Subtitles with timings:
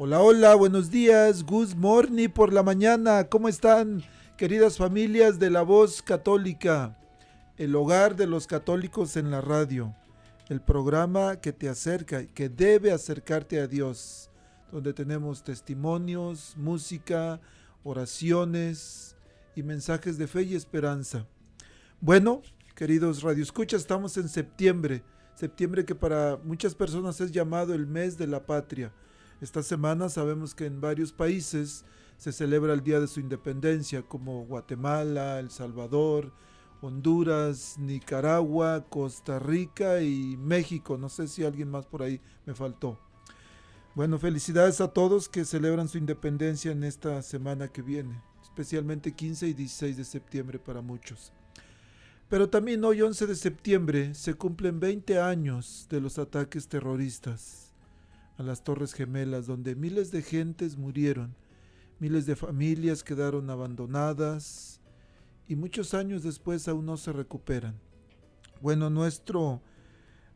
[0.00, 3.24] Hola, hola, buenos días, good morning por la mañana.
[3.24, 4.00] ¿Cómo están,
[4.36, 6.96] queridas familias de la voz católica?
[7.56, 9.92] El hogar de los católicos en la radio.
[10.48, 14.30] El programa que te acerca, que debe acercarte a Dios.
[14.70, 17.40] Donde tenemos testimonios, música,
[17.82, 19.16] oraciones
[19.56, 21.26] y mensajes de fe y esperanza.
[22.00, 22.42] Bueno,
[22.76, 25.02] queridos radioescuchas, estamos en septiembre.
[25.34, 28.92] Septiembre que para muchas personas es llamado el mes de la patria
[29.40, 31.84] esta semana sabemos que en varios países
[32.16, 36.32] se celebra el Día de su Independencia, como Guatemala, El Salvador,
[36.80, 40.98] Honduras, Nicaragua, Costa Rica y México.
[40.98, 42.98] No sé si alguien más por ahí me faltó.
[43.94, 49.46] Bueno, felicidades a todos que celebran su independencia en esta semana que viene, especialmente 15
[49.46, 51.32] y 16 de septiembre para muchos.
[52.28, 57.67] Pero también hoy 11 de septiembre se cumplen 20 años de los ataques terroristas
[58.38, 61.34] a las Torres Gemelas, donde miles de gentes murieron,
[61.98, 64.80] miles de familias quedaron abandonadas
[65.48, 67.74] y muchos años después aún no se recuperan.
[68.60, 69.60] Bueno, nuestro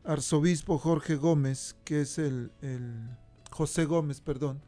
[0.03, 3.09] arzobispo Jorge Gómez, que es el, el
[3.49, 4.61] José Gómez, perdón,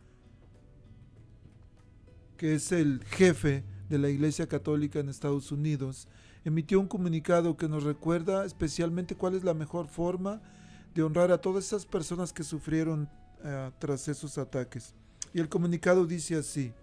[2.37, 6.07] que es el jefe de la Iglesia Católica en Estados Unidos,
[6.45, 10.41] emitió un comunicado que nos recuerda especialmente cuál es la mejor forma
[10.93, 13.09] de honrar a todas esas personas que sufrieron
[13.43, 14.93] eh, tras esos ataques.
[15.33, 16.73] Y el comunicado dice así.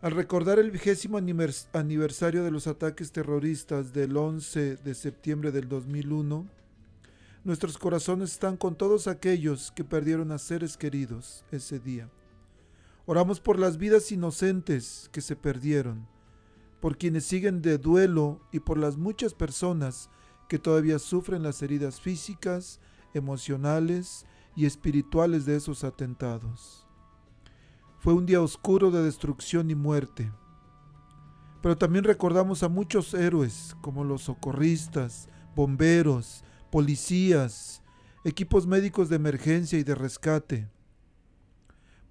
[0.00, 6.46] Al recordar el vigésimo aniversario de los ataques terroristas del 11 de septiembre del 2001,
[7.42, 12.08] nuestros corazones están con todos aquellos que perdieron a seres queridos ese día.
[13.06, 16.06] Oramos por las vidas inocentes que se perdieron,
[16.80, 20.10] por quienes siguen de duelo y por las muchas personas
[20.48, 22.80] que todavía sufren las heridas físicas,
[23.14, 24.26] emocionales
[24.58, 26.84] y espirituales de esos atentados.
[28.00, 30.32] Fue un día oscuro de destrucción y muerte.
[31.62, 36.42] Pero también recordamos a muchos héroes como los socorristas, bomberos,
[36.72, 37.84] policías,
[38.24, 40.68] equipos médicos de emergencia y de rescate.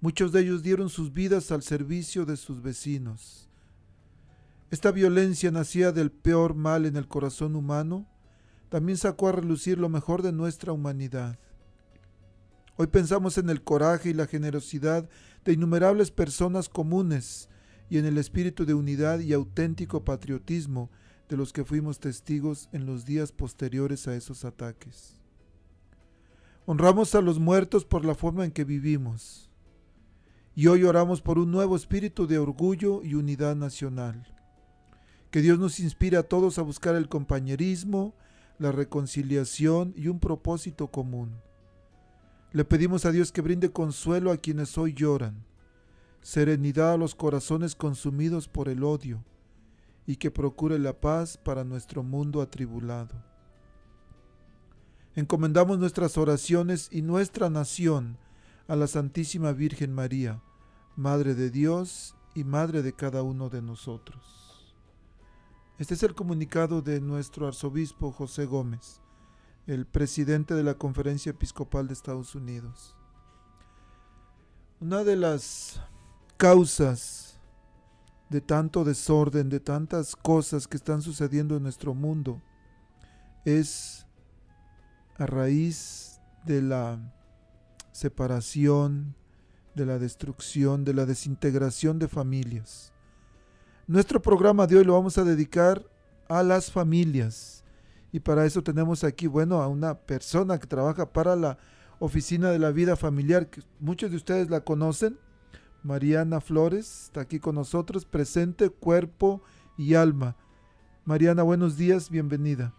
[0.00, 3.50] Muchos de ellos dieron sus vidas al servicio de sus vecinos.
[4.70, 8.06] Esta violencia nacía del peor mal en el corazón humano,
[8.70, 11.38] también sacó a relucir lo mejor de nuestra humanidad.
[12.80, 15.10] Hoy pensamos en el coraje y la generosidad
[15.44, 17.48] de innumerables personas comunes
[17.90, 20.88] y en el espíritu de unidad y auténtico patriotismo
[21.28, 25.20] de los que fuimos testigos en los días posteriores a esos ataques.
[26.66, 29.50] Honramos a los muertos por la forma en que vivimos
[30.54, 34.36] y hoy oramos por un nuevo espíritu de orgullo y unidad nacional.
[35.32, 38.14] Que Dios nos inspire a todos a buscar el compañerismo,
[38.56, 41.47] la reconciliación y un propósito común
[42.52, 45.44] le pedimos a Dios que brinde consuelo a quienes hoy lloran,
[46.22, 49.22] serenidad a los corazones consumidos por el odio
[50.06, 53.22] y que procure la paz para nuestro mundo atribulado.
[55.14, 58.16] Encomendamos nuestras oraciones y nuestra nación
[58.66, 60.40] a la Santísima Virgen María,
[60.96, 64.74] Madre de Dios y Madre de cada uno de nosotros.
[65.78, 69.00] Este es el comunicado de nuestro arzobispo José Gómez,
[69.68, 72.96] el presidente de la Conferencia Episcopal de Estados Unidos.
[74.80, 75.78] Una de las
[76.38, 77.38] causas
[78.30, 82.40] de tanto desorden, de tantas cosas que están sucediendo en nuestro mundo,
[83.44, 84.06] es
[85.18, 86.98] a raíz de la
[87.92, 89.14] separación,
[89.74, 92.94] de la destrucción, de la desintegración de familias.
[93.86, 95.84] Nuestro programa de hoy lo vamos a dedicar
[96.26, 97.57] a las familias.
[98.12, 101.58] Y para eso tenemos aquí, bueno, a una persona que trabaja para la
[101.98, 105.18] Oficina de la Vida Familiar, que muchos de ustedes la conocen.
[105.82, 109.42] Mariana Flores está aquí con nosotros, presente cuerpo
[109.76, 110.36] y alma.
[111.04, 112.72] Mariana, buenos días, bienvenida.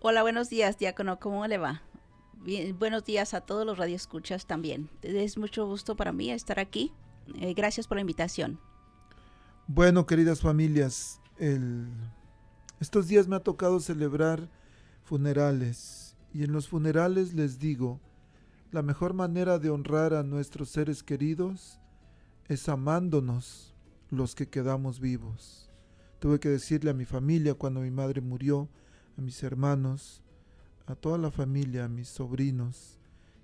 [0.00, 1.82] Hola, buenos días, diácono, ¿cómo le va?
[2.42, 4.88] Bien, buenos días a todos los radioescuchas también.
[5.02, 6.92] Es mucho gusto para mí estar aquí.
[7.38, 8.58] Eh, gracias por la invitación.
[9.66, 11.20] Bueno, queridas familias,
[12.80, 14.48] estos días me ha tocado celebrar
[15.04, 18.00] funerales y en los funerales les digo,
[18.72, 21.78] la mejor manera de honrar a nuestros seres queridos
[22.48, 23.74] es amándonos
[24.08, 25.68] los que quedamos vivos.
[26.20, 28.68] Tuve que decirle a mi familia cuando mi madre murió,
[29.18, 30.22] a mis hermanos,
[30.86, 32.98] a toda la familia, a mis sobrinos,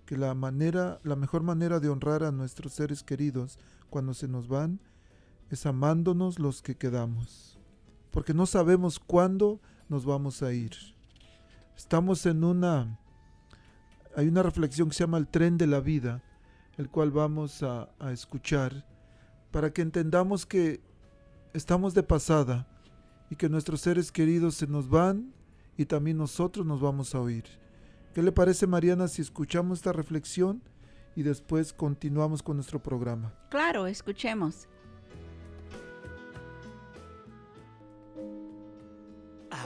[0.06, 3.58] que la manera, la mejor manera de honrar a nuestros seres queridos
[3.90, 4.80] cuando se nos van
[5.50, 7.56] es amándonos los que quedamos,
[8.11, 10.73] porque no sabemos cuándo nos vamos a ir.
[11.76, 12.99] Estamos en una
[14.17, 16.23] hay una reflexión que se llama el tren de la vida,
[16.79, 18.87] el cual vamos a, a escuchar
[19.50, 20.81] para que entendamos que
[21.53, 22.67] estamos de pasada
[23.29, 25.35] y que nuestros seres queridos se nos van
[25.76, 27.44] y también nosotros nos vamos a oír.
[28.14, 30.62] ¿Qué le parece, Mariana, si escuchamos esta reflexión
[31.14, 33.35] y después continuamos con nuestro programa?
[33.50, 34.69] Claro, escuchemos.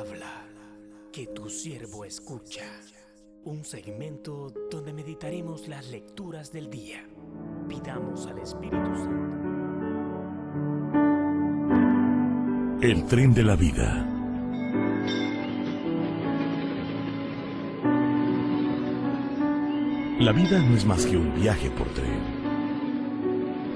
[0.01, 0.49] Habla,
[1.13, 2.65] que tu siervo escucha.
[3.45, 7.07] Un segmento donde meditaremos las lecturas del día.
[7.69, 9.37] Pidamos al Espíritu Santo.
[12.81, 14.07] El tren de la vida
[20.19, 22.21] La vida no es más que un viaje por tren,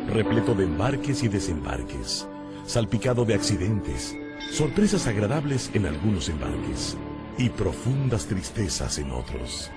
[0.08, 2.26] repleto de embarques y desembarques,
[2.66, 4.14] salpicado de accidentes,
[4.52, 6.96] sorpresas agradables en algunos embarques
[7.38, 9.70] y profundas tristezas en otros.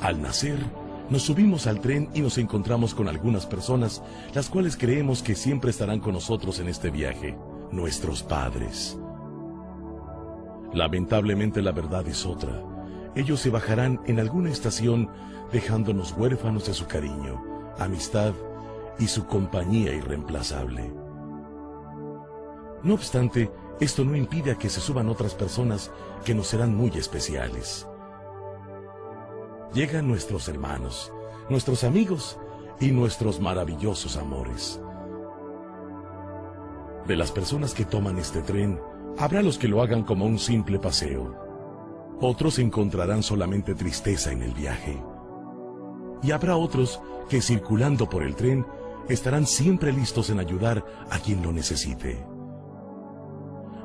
[0.00, 0.58] Al nacer,
[1.08, 4.02] nos subimos al tren y nos encontramos con algunas personas,
[4.34, 7.36] las cuales creemos que siempre estarán con nosotros en este viaje,
[7.70, 8.98] nuestros padres.
[10.72, 12.74] Lamentablemente la verdad es otra
[13.16, 15.08] ellos se bajarán en alguna estación
[15.52, 17.42] dejándonos huérfanos de su cariño,
[17.78, 18.34] amistad
[18.98, 21.03] y su compañía irreemplazable.
[22.84, 23.50] No obstante,
[23.80, 25.90] esto no impide que se suban otras personas
[26.24, 27.88] que nos serán muy especiales.
[29.72, 31.12] Llegan nuestros hermanos,
[31.48, 32.38] nuestros amigos
[32.78, 34.80] y nuestros maravillosos amores.
[37.08, 38.80] De las personas que toman este tren,
[39.18, 41.44] habrá los que lo hagan como un simple paseo
[42.20, 45.02] otros encontrarán solamente tristeza en el viaje.
[46.22, 48.64] Y habrá otros que circulando por el tren
[49.08, 52.24] estarán siempre listos en ayudar a quien lo necesite.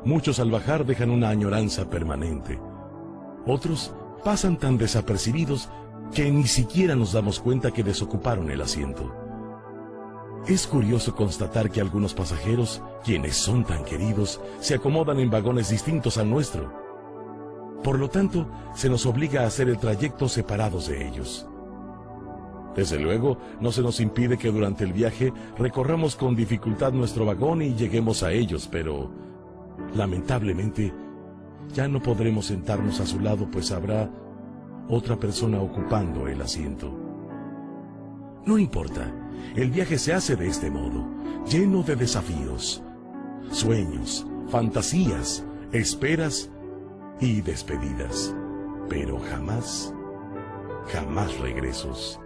[0.06, 2.60] Muchos al bajar dejan una añoranza permanente.
[3.46, 5.70] Otros pasan tan desapercibidos
[6.14, 9.14] que ni siquiera nos damos cuenta que desocuparon el asiento.
[10.48, 16.18] Es curioso constatar que algunos pasajeros, quienes son tan queridos, se acomodan en vagones distintos
[16.18, 16.90] al nuestro
[17.84, 21.48] por lo tanto, se nos obliga a hacer el trayecto separados de ellos.
[22.76, 27.62] Desde luego, no se nos impide que durante el viaje recorramos con dificultad nuestro vagón
[27.62, 29.10] y lleguemos a ellos, pero
[29.96, 30.94] lamentablemente
[31.74, 34.10] ya no podremos sentarnos a su lado pues habrá
[34.88, 36.92] otra persona ocupando el asiento.
[38.46, 39.14] No importa,
[39.56, 41.08] el viaje se hace de este modo,
[41.48, 42.82] lleno de desafíos,
[43.52, 46.50] sueños, fantasías, esperas
[47.20, 48.34] y despedidas,
[48.90, 49.94] pero jamás,
[50.92, 52.20] jamás regresos.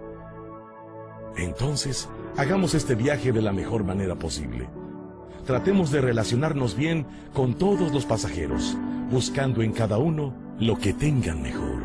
[1.36, 4.70] Entonces, hagamos este viaje de la mejor manera posible.
[5.46, 8.78] Tratemos de relacionarnos bien con todos los pasajeros,
[9.12, 11.82] buscando en cada uno lo que tengan mejor.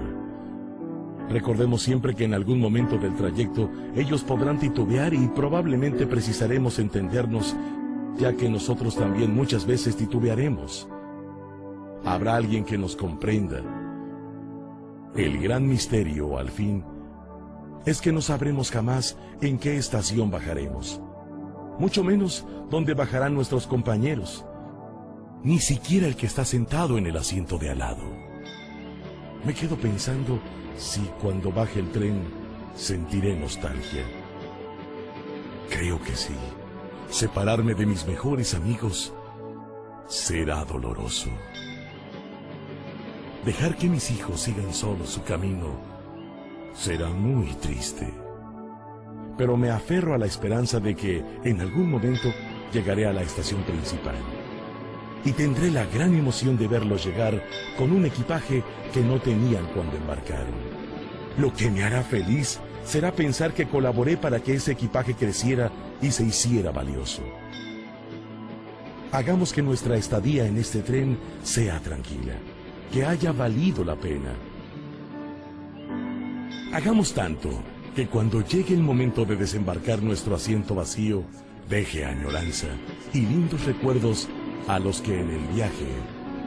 [1.29, 7.55] Recordemos siempre que en algún momento del trayecto ellos podrán titubear y probablemente precisaremos entendernos
[8.19, 10.89] ya que nosotros también muchas veces titubearemos.
[12.05, 13.61] Habrá alguien que nos comprenda.
[15.15, 16.85] El gran misterio, al fin,
[17.87, 21.01] es que no sabremos jamás en qué estación bajaremos,
[21.79, 24.45] mucho menos dónde bajarán nuestros compañeros,
[25.43, 28.03] ni siquiera el que está sentado en el asiento de al lado.
[29.45, 30.41] Me quedo pensando
[30.77, 32.23] si cuando baje el tren
[32.75, 34.05] sentiré nostalgia.
[35.71, 36.35] Creo que sí.
[37.11, 39.13] Separarme de mis mejores amigos
[40.07, 41.31] será doloroso.
[43.45, 45.81] Dejar que mis hijos sigan solos su camino
[46.75, 48.28] será muy triste.
[49.39, 52.29] Pero me aferro a la esperanza de que en algún momento
[52.73, 54.17] llegaré a la estación principal.
[55.25, 57.43] Y tendré la gran emoción de verlos llegar
[57.79, 60.55] con un equipaje que no tenían cuando embarcaron.
[61.39, 65.71] Lo que me hará feliz será pensar que colaboré para que ese equipaje creciera
[66.03, 67.23] y se hiciera valioso.
[69.13, 72.35] Hagamos que nuestra estadía en este tren sea tranquila,
[72.93, 74.33] que haya valido la pena.
[76.73, 77.63] Hagamos tanto
[77.99, 81.25] que cuando llegue el momento de desembarcar nuestro asiento vacío,
[81.69, 82.69] deje añoranza
[83.13, 84.29] y lindos recuerdos
[84.69, 85.89] a los que en el viaje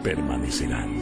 [0.01, 0.95] permanecerán.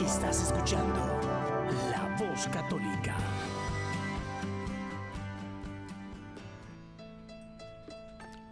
[0.00, 1.20] Estás escuchando
[1.90, 3.05] La Voz Católica.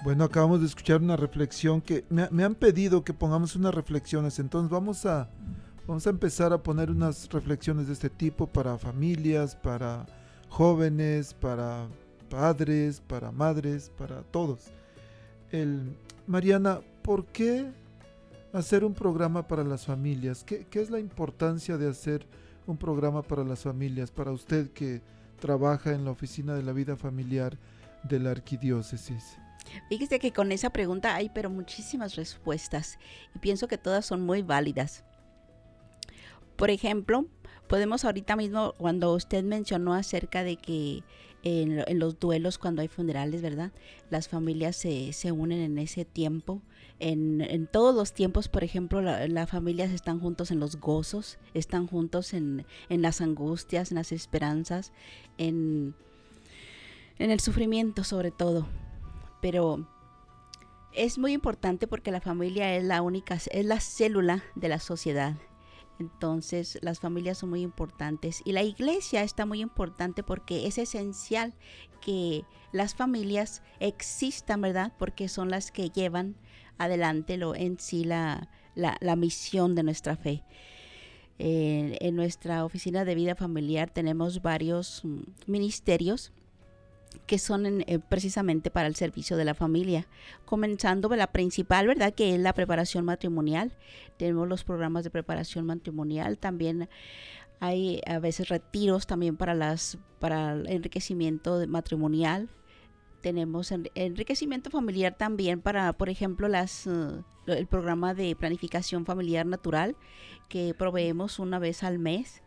[0.04, 4.70] Bueno, acabamos de escuchar una reflexión que me, han pedido que pongamos unas reflexiones, entonces
[4.70, 5.30] vamos a,
[5.86, 10.04] vamos a empezar a poner unas reflexiones de este tipo para familias, para
[10.50, 11.86] jóvenes, para
[12.28, 14.66] padres, para madres, para todos.
[15.50, 15.96] El,
[16.26, 17.72] Mariana, ¿por qué
[18.52, 20.44] hacer un programa para las familias?
[20.44, 22.26] ¿Qué, ¿Qué es la importancia de hacer
[22.66, 24.10] un programa para las familias?
[24.10, 25.00] Para usted que
[25.40, 27.56] trabaja en la oficina de la vida familiar
[28.02, 29.38] de la arquidiócesis.
[29.88, 32.98] Fíjese que con esa pregunta hay pero muchísimas respuestas
[33.34, 35.04] y pienso que todas son muy válidas.
[36.56, 37.26] Por ejemplo,
[37.68, 41.02] podemos ahorita mismo, cuando usted mencionó acerca de que
[41.42, 43.72] en, los duelos, cuando hay funerales, ¿verdad?
[44.08, 46.62] Las familias se, se unen en ese tiempo.
[47.00, 51.38] En, en, todos los tiempos, por ejemplo, las la familias están juntos en los gozos,
[51.52, 54.92] están juntos en, en las angustias, en las esperanzas,
[55.36, 55.94] en,
[57.18, 58.66] en el sufrimiento sobre todo
[59.44, 59.86] pero
[60.94, 65.36] es muy importante porque la familia es la única, es la célula de la sociedad.
[65.98, 71.52] Entonces las familias son muy importantes y la iglesia está muy importante porque es esencial
[72.00, 74.94] que las familias existan, ¿verdad?
[74.98, 76.36] Porque son las que llevan
[76.78, 80.42] adelante lo, en sí la, la, la misión de nuestra fe.
[81.38, 86.32] Eh, en nuestra oficina de vida familiar tenemos varios mm, ministerios
[87.26, 90.06] que son en, eh, precisamente para el servicio de la familia.
[90.44, 92.14] Comenzando la principal, ¿verdad?
[92.14, 93.72] Que es la preparación matrimonial.
[94.16, 96.38] Tenemos los programas de preparación matrimonial.
[96.38, 96.88] También
[97.60, 102.48] hay a veces retiros también para, las, para el enriquecimiento matrimonial.
[103.20, 109.96] Tenemos enriquecimiento familiar también para, por ejemplo, las, uh, el programa de planificación familiar natural
[110.48, 112.42] que proveemos una vez al mes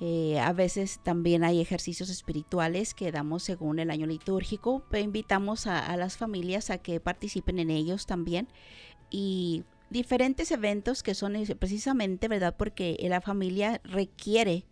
[0.00, 4.82] eh, a veces también hay ejercicios espirituales que damos según el año litúrgico.
[4.94, 8.48] invitamos a, a, las familias a que participen en ellos también.
[9.10, 12.56] Y diferentes eventos que son precisamente, ¿verdad?
[12.56, 14.64] Porque la familia requiere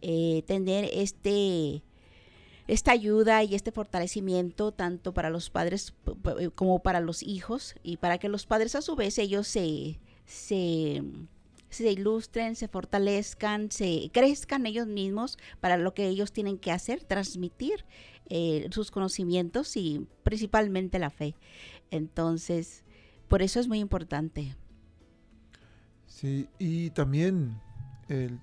[0.00, 1.82] eh, tener este
[2.68, 5.94] esta ayuda y este fortalecimiento tanto para los padres
[6.54, 11.02] como para los hijos y para que los padres a su vez ellos se, se
[11.70, 17.04] se ilustren, se fortalezcan, se crezcan ellos mismos para lo que ellos tienen que hacer,
[17.04, 17.84] transmitir
[18.30, 21.34] eh, sus conocimientos y principalmente la fe.
[21.90, 22.84] Entonces,
[23.28, 24.56] por eso es muy importante.
[26.06, 27.60] Sí, y también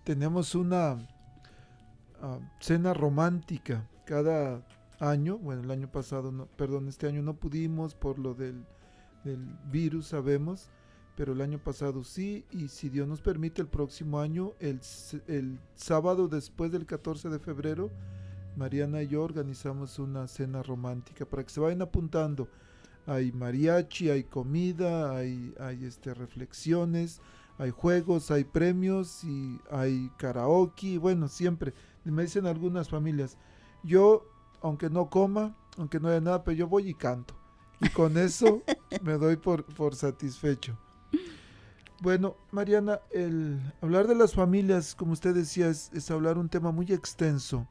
[0.03, 4.65] tenemos una uh, cena romántica cada
[4.99, 5.37] año.
[5.39, 8.63] Bueno, el año pasado, no, perdón, este año no pudimos por lo del
[9.71, 10.69] virus, sabemos
[11.15, 14.81] pero el año pasado sí, y si Dios nos permite, el próximo año, el,
[15.27, 17.89] el, sábado después del 14 de febrero,
[18.57, 22.47] Mariana y yo organizamos una cena romántica para que se vayan apuntando.
[23.05, 27.21] Hay mariachi, hay comida, hay, hay este, reflexiones,
[27.57, 30.97] hay juegos, hay premios y hay karaoke.
[30.97, 33.37] Bueno, siempre me dicen algunas familias,
[33.83, 34.25] yo,
[34.61, 37.35] aunque no coma, aunque no haya nada, pero yo voy y canto.
[37.79, 38.63] Y con eso
[39.03, 40.77] me doy por, por satisfecho.
[42.01, 46.91] Bueno, Mariana, el hablar de las familias, como usted decía, es, hablar un tema muy
[46.91, 47.67] extenso,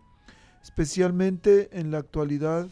[0.62, 2.68] especialmente en la actualidad.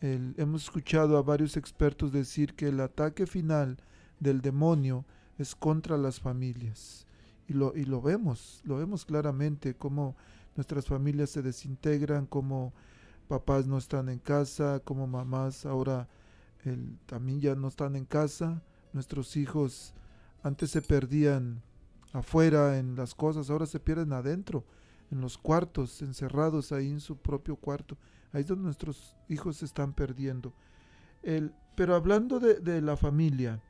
[0.00, 3.78] hemos escuchado a varios expertos decir que el ataque final
[4.20, 5.04] del demonio
[5.38, 7.06] es contra las familias.
[7.48, 10.16] Y lo, y lo vemos, lo vemos claramente, cómo
[10.56, 12.72] nuestras familias se desintegran, cómo
[13.28, 16.08] papás no están en casa, cómo mamás ahora
[17.06, 19.92] también ya no están en casa, nuestros hijos
[20.44, 21.62] antes se perdían
[22.12, 24.64] afuera en las cosas, ahora se pierden adentro,
[25.10, 27.96] en los cuartos, encerrados ahí en su propio cuarto.
[28.32, 30.52] Ahí es donde nuestros hijos se están perdiendo.
[31.22, 33.62] El, pero hablando de, la familia,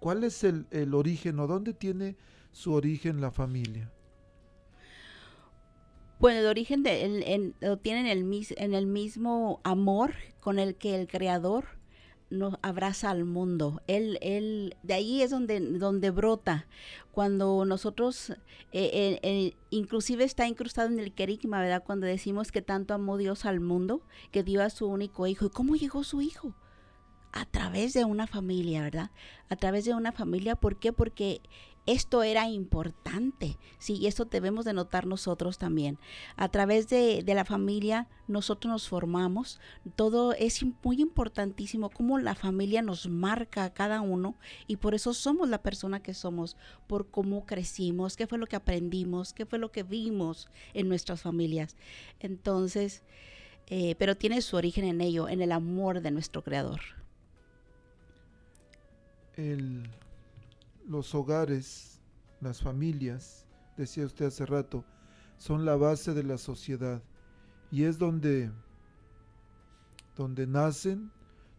[0.00, 2.16] ¿cuál es el, origen o dónde tiene
[2.50, 3.92] su origen la familia?
[6.18, 11.77] Bueno, el origen de, lo tienen en el mismo amor con el que el Creador
[12.30, 13.82] nos abraza al mundo.
[13.86, 16.66] Él, él, de ahí es donde, donde brota.
[17.10, 18.30] Cuando nosotros,
[18.72, 21.82] eh, eh, inclusive está incrustado en el querigma, ¿verdad?
[21.84, 25.46] Cuando decimos que tanto amó Dios al mundo, que dio a su único hijo.
[25.46, 26.54] ¿Y cómo llegó su hijo?
[27.32, 29.10] A través de una familia, ¿verdad?
[29.48, 30.56] A través de una familia.
[30.56, 30.92] ¿Por qué?
[30.92, 31.42] Porque
[31.88, 35.98] esto era importante, sí, y esto debemos de notar nosotros también.
[36.36, 39.58] A través de, la familia nosotros nos formamos,
[39.96, 45.14] todo es muy importantísimo cómo la familia nos marca a cada uno y por eso
[45.14, 49.58] somos la persona que somos, por cómo crecimos, qué fue lo que aprendimos, qué fue
[49.58, 51.74] lo que vimos en nuestras familias.
[52.20, 53.02] Entonces,
[53.66, 56.80] eh, pero tiene su origen en ello, en el amor de nuestro Creador.
[59.36, 59.88] El
[60.88, 62.00] los hogares,
[62.40, 64.84] las familias, decía usted hace rato,
[65.36, 67.02] son la base de la sociedad
[67.70, 68.50] y es donde
[70.16, 71.12] donde nacen,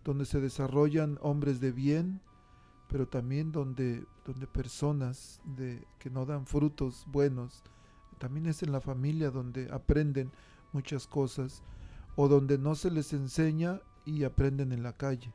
[0.03, 2.19] donde se desarrollan hombres de bien,
[2.89, 7.63] pero también donde donde personas de que no dan frutos buenos,
[8.17, 10.31] también es en la familia donde aprenden
[10.73, 11.63] muchas cosas
[12.15, 15.33] o donde no se les enseña y aprenden en la calle.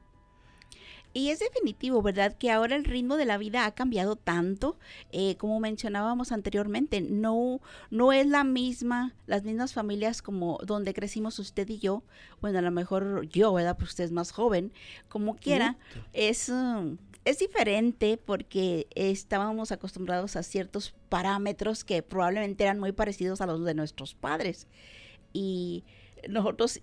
[1.16, 2.36] Y es definitivo, ¿verdad?
[2.36, 4.76] Que ahora el ritmo de la vida ha cambiado tanto,
[5.12, 11.38] eh, como mencionábamos anteriormente, no, no es la misma, las mismas familias como donde crecimos
[11.38, 12.02] usted y yo,
[12.40, 13.76] bueno, a lo mejor yo, ¿verdad?
[13.76, 14.72] Pues usted es más joven,
[15.08, 15.78] como quiera,
[16.12, 16.48] es...
[16.48, 23.46] Um, es diferente porque estábamos acostumbrados a ciertos parámetros que probablemente eran muy parecidos a
[23.46, 24.66] los de nuestros padres.
[25.32, 25.84] Y
[26.28, 26.82] nosotros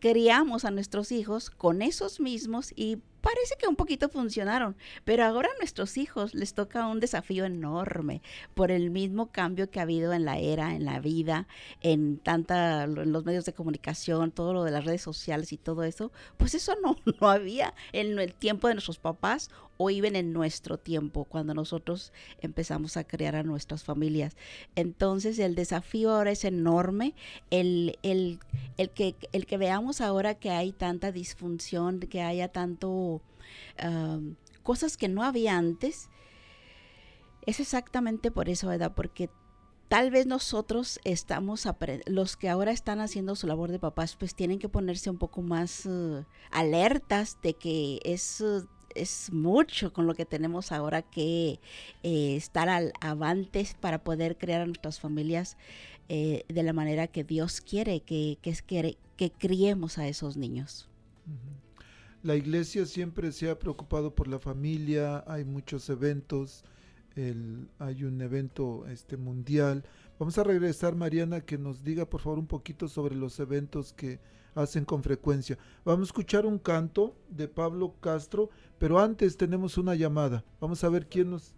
[0.00, 5.48] criamos a nuestros hijos con esos mismos y parece que un poquito funcionaron, pero ahora
[5.52, 8.22] a nuestros hijos les toca un desafío enorme
[8.54, 11.48] por el mismo cambio que ha habido en la era, en la vida,
[11.80, 15.82] en tanta en los medios de comunicación, todo lo de las redes sociales y todo
[15.82, 20.32] eso, pues eso no, no había en el tiempo de nuestros papás o viven en
[20.32, 24.36] nuestro tiempo cuando nosotros empezamos a crear a nuestras familias.
[24.74, 27.14] Entonces el desafío ahora es enorme,
[27.50, 28.38] el, el,
[28.76, 33.20] el, que, el que veamos ahora que hay tanta disfunción, que haya tanto
[34.62, 36.10] cosas que no había antes,
[37.46, 38.92] es exactamente por eso, ¿verdad?
[38.94, 39.30] Porque
[39.88, 41.68] tal vez nosotros estamos,
[42.06, 45.42] los que ahora están haciendo su labor de papás, pues tienen que ponerse un poco
[45.42, 51.60] más uh, alertas de que es uh, es mucho con lo que tenemos ahora que
[52.02, 55.56] eh, estar al avantes para poder crear a nuestras familias
[56.08, 60.88] eh, de la manera que Dios quiere que, que, que, criemos a esos niños.
[62.22, 66.64] La iglesia siempre se ha preocupado por la familia, hay muchos eventos,
[67.78, 69.84] hay un evento este, mundial.
[70.18, 74.18] Vamos a regresar, Mariana, que nos diga por favor un poquito sobre los eventos que
[74.56, 75.56] hacen con frecuencia.
[75.84, 80.44] Vamos a escuchar un canto de Pablo Castro, pero antes tenemos una llamada.
[80.60, 81.54] Vamos a ver quién nos...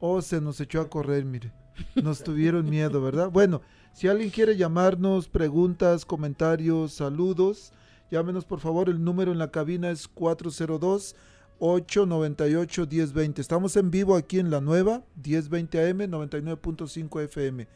[0.00, 1.52] Oh, se nos echó a correr, mire.
[1.94, 3.30] Nos tuvieron miedo, ¿verdad?
[3.30, 7.72] Bueno, si alguien quiere llamarnos, preguntas, comentarios, saludos,
[8.10, 8.88] llámenos por favor.
[8.88, 11.16] El número en la cabina es 402
[11.60, 13.40] 898 1020.
[13.40, 17.68] Estamos en vivo aquí en la nueva 1020 AM 99.5 FM.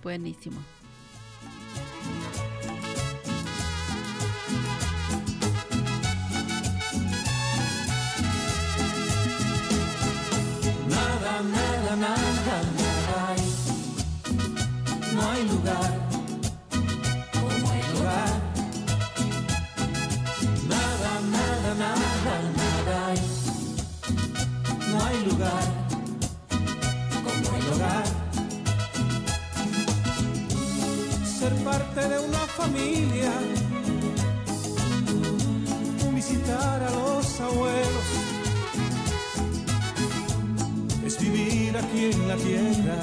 [0.02, 0.58] Buenísimo.
[25.42, 25.64] hogar,
[27.24, 28.04] como el hogar.
[31.38, 33.32] Ser parte de una familia,
[36.14, 38.08] visitar a los abuelos,
[41.04, 43.00] es vivir aquí en la tierra.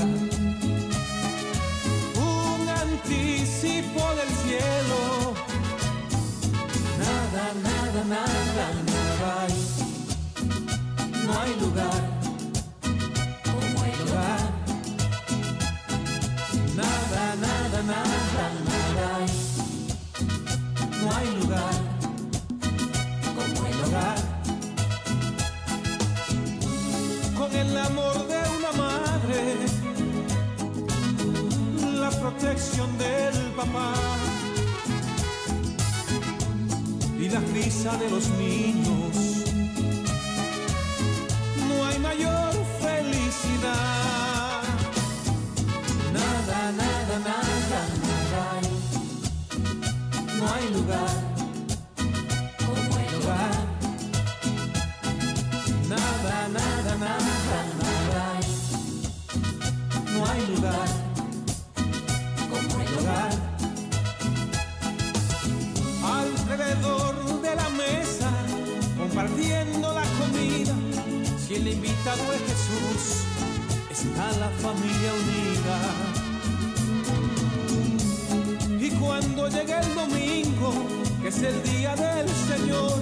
[2.16, 5.34] Un anticipo del cielo,
[7.00, 9.54] nada, nada, nada, nada hay,
[11.26, 12.09] no hay lugar.
[17.12, 19.26] Nada, nada, nada, nada hay,
[21.02, 21.74] no hay lugar
[23.36, 24.20] como el hogar.
[27.36, 29.42] Con el amor de una madre,
[32.00, 33.94] la protección del papá
[37.20, 39.16] y la risa de los niños.
[41.68, 44.09] No hay mayor felicidad.
[46.70, 48.68] Nada, nada, nada, hay.
[50.38, 51.14] No hay lugar
[52.60, 53.58] como el hogar.
[55.90, 58.48] Nada, nada, nada, nada hay.
[60.14, 60.90] No hay lugar
[62.52, 63.34] como el hogar.
[66.04, 68.30] Alrededor de la mesa,
[68.96, 70.76] compartiendo la comida,
[71.48, 73.24] si el invitado es Jesús,
[73.90, 76.09] está la familia unida.
[79.60, 80.72] Llegue el domingo,
[81.22, 82.94] que es el día del Señor,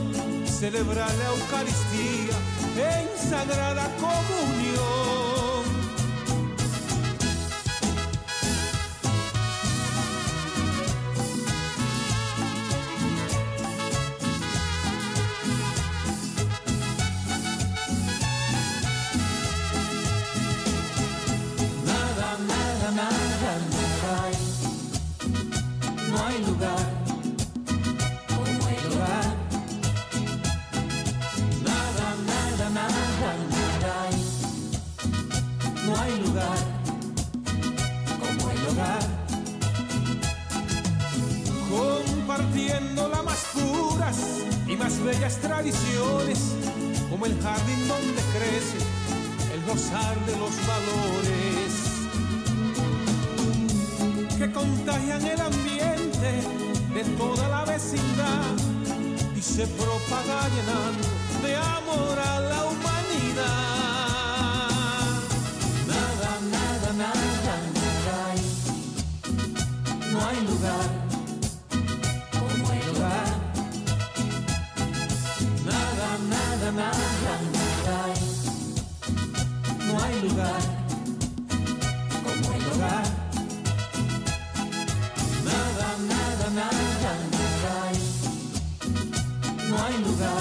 [0.45, 2.37] celebrar la Eucaristía
[2.77, 5.26] en sagrada comunión.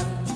[0.07, 0.36] Hay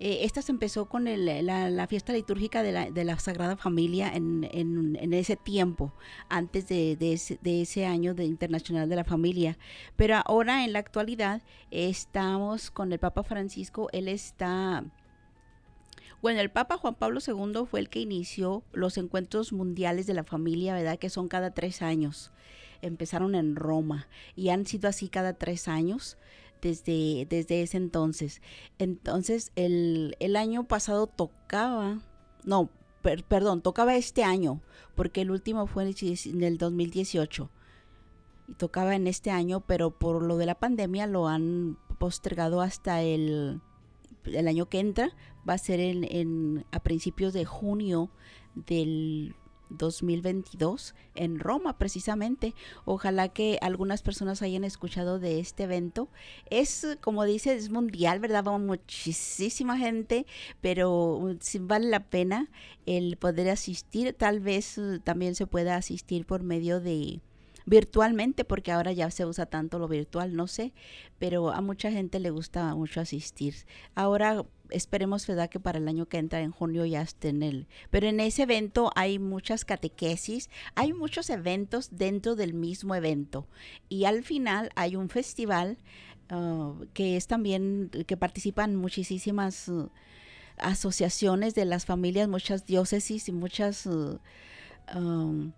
[0.00, 4.08] Eh, esta se empezó con la, la fiesta litúrgica de la, de la Sagrada Familia
[4.14, 5.92] en, en- en ese tiempo,
[6.28, 9.58] antes de, de ese año de Internacional de la Familia.
[9.96, 13.88] Pero ahora, en la actualidad, estamos con el Papa Francisco.
[13.92, 14.84] Él está
[16.20, 20.24] Bueno, el Papa Juan Pablo II fue el que inició los encuentros mundiales de la
[20.24, 20.98] familia, ¿verdad?
[20.98, 22.32] Que son cada tres años.
[22.82, 26.18] Empezaron en Roma y han sido así cada tres años
[26.60, 28.42] desde, desde ese entonces.
[28.78, 32.00] Entonces, el, el año pasado tocaba,
[32.44, 32.68] no,
[33.28, 34.60] perdón, tocaba este año,
[34.96, 37.50] porque el último fue en el 2018
[38.48, 43.02] y tocaba en este año, pero por lo de la pandemia lo han postergado hasta
[43.02, 43.60] el,
[44.34, 45.14] el año que entra.
[45.48, 48.10] Va a ser en, a principios de junio
[48.54, 49.34] del
[49.70, 52.54] 2022 en Roma precisamente.
[52.84, 56.08] Ojalá que algunas personas hayan escuchado de este evento.
[56.50, 58.44] Es, como dice, es mundial, ¿verdad?
[58.44, 60.26] Va muchísima gente,
[60.60, 61.20] pero
[61.60, 62.50] vale la pena
[62.86, 64.14] el poder asistir.
[64.14, 67.20] Tal vez eh, también se pueda asistir por medio de
[67.68, 70.72] virtualmente, porque ahora ya se usa tanto lo virtual, no sé,
[71.18, 73.54] pero a mucha gente le gusta mucho asistir.
[73.94, 77.68] Ahora esperemos, ¿verdad?, que para el año que entra en junio ya esté en él.
[77.90, 83.46] Pero en ese evento hay muchas catequesis, hay muchos eventos dentro del mismo evento.
[83.88, 85.76] Y al final hay un festival
[86.30, 89.90] uh, que es también, que participan muchísimas uh,
[90.56, 93.84] asociaciones de las familias, muchas diócesis y muchas...
[93.84, 94.18] Uh,
[94.94, 95.52] um,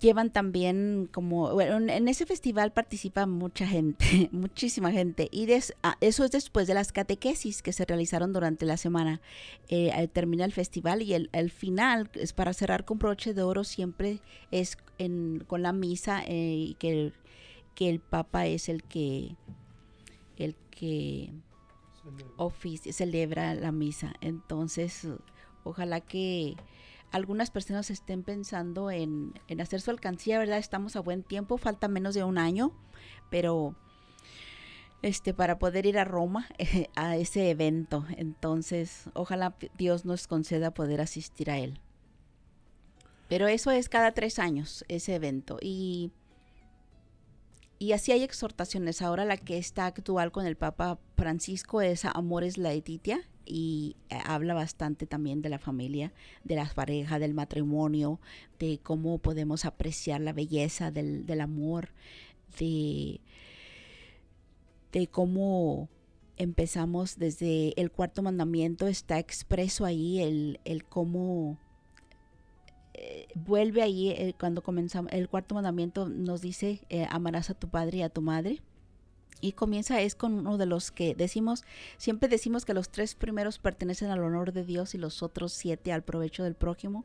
[0.00, 5.46] llevan también como, bueno, en ese festival participa mucha gente, muchísima gente, y
[5.82, 9.20] ah, eso es después de las catequesis que se realizaron durante la semana.
[9.68, 13.64] Eh, termina el festival y el, el, final, es para cerrar con broche de oro,
[13.64, 17.12] siempre es en, con la misa eh, que,
[17.74, 19.36] que el Papa es el que,
[20.36, 21.30] el que
[22.90, 24.14] celebra la misa.
[24.20, 25.06] Entonces,
[25.64, 26.56] ojalá que
[27.10, 30.58] algunas personas estén pensando en, hacer su alcancía, ¿verdad?
[30.58, 32.72] Estamos a buen tiempo, falta menos de un año,
[33.30, 33.74] pero
[35.02, 36.48] este para poder ir a Roma
[36.96, 38.06] a ese evento.
[38.16, 41.80] Entonces, ojalá Dios nos conceda poder asistir a él.
[43.28, 45.58] Pero eso es cada tres años, ese evento.
[45.60, 46.10] Y,
[47.78, 49.02] y así hay exhortaciones.
[49.02, 54.54] Ahora la que está actual con el Papa Francisco es Amores Laetitia, y eh, habla
[54.54, 56.12] bastante también de la familia,
[56.44, 58.20] de las parejas, del matrimonio,
[58.58, 61.88] de cómo podemos apreciar la belleza del, amor,
[62.58, 63.20] de,
[64.92, 65.88] de cómo
[66.36, 71.58] empezamos desde el cuarto mandamiento, está expreso ahí el, el cómo
[72.94, 77.98] eh, vuelve ahí eh, cuando comenzamos, el cuarto mandamiento nos dice, amarás a tu padre
[77.98, 78.62] y a tu madre
[79.40, 81.64] y comienza es con uno de los que decimos,
[81.96, 85.92] siempre decimos que los tres primeros pertenecen al honor de Dios y los otros siete
[85.92, 87.04] al provecho del prójimo.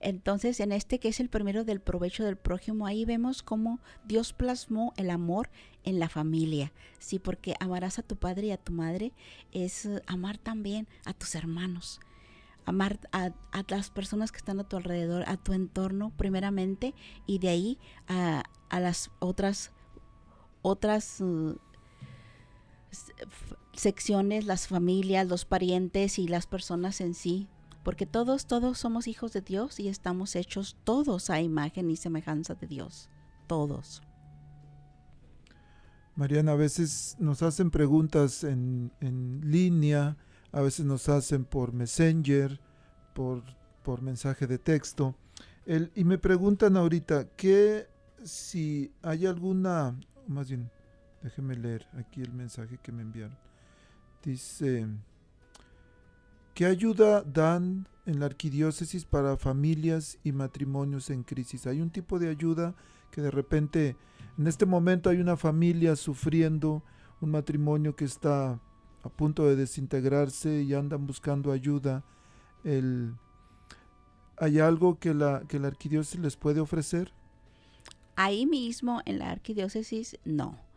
[0.00, 4.32] Entonces, en este que es el primero del provecho del prójimo, ahí vemos cómo Dios
[4.32, 5.50] plasmó el amor
[5.84, 6.72] en la familia.
[6.98, 9.12] Sí, porque amarás a tu padre y a tu madre
[9.52, 12.00] es eh, amar también a tus hermanos,
[12.64, 13.32] amar a,
[13.68, 16.94] las personas que están a tu alrededor, a tu entorno primeramente,
[17.26, 19.72] y de ahí a, las otras
[20.60, 21.56] otras uh,
[23.74, 27.48] secciones, las familias, los parientes y las personas en sí,
[27.84, 32.54] porque todos, todos somos hijos de Dios y estamos hechos todos a imagen y semejanza
[32.54, 33.08] de Dios,
[33.46, 34.02] todos.
[36.14, 38.90] Mariana, a veces nos hacen preguntas en,
[39.44, 40.16] línea,
[40.50, 42.60] a veces nos hacen por Messenger,
[43.14, 43.44] por,
[43.84, 45.14] por mensaje de texto,
[45.94, 47.86] y me preguntan ahorita que
[48.24, 50.70] si hay alguna, más bien,
[51.22, 53.36] Déjeme leer aquí el mensaje que me enviaron.
[54.22, 54.86] Dice,
[56.54, 61.66] ¿qué ayuda dan en la arquidiócesis para familias y matrimonios en crisis?
[61.66, 62.74] Hay un tipo de ayuda
[63.10, 63.96] que de repente,
[64.36, 66.84] en este momento hay una familia sufriendo,
[67.20, 68.60] un matrimonio que está
[69.02, 72.04] a punto de desintegrarse y andan buscando ayuda.
[74.36, 77.12] ¿Hay algo que la, que la arquidiócesis les puede ofrecer?
[78.14, 80.67] Ahí mismo en la arquidiócesis no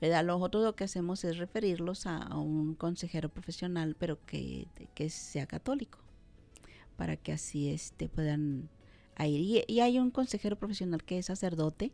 [0.00, 0.24] ¿verdad?
[0.24, 4.68] Nosotros lo que hacemos es referirlos a, un consejero profesional, pero que,
[5.08, 5.98] sea católico,
[6.96, 8.68] para que así este, puedan
[9.20, 9.64] ir.
[9.68, 11.92] Y, hay un consejero profesional que es sacerdote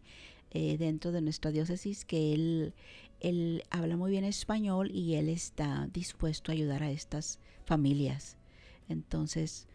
[0.50, 2.74] eh, dentro de nuestra diócesis, que él,
[3.20, 8.36] él habla muy bien español y él está dispuesto a ayudar a estas familias.
[8.88, 9.66] Entonces...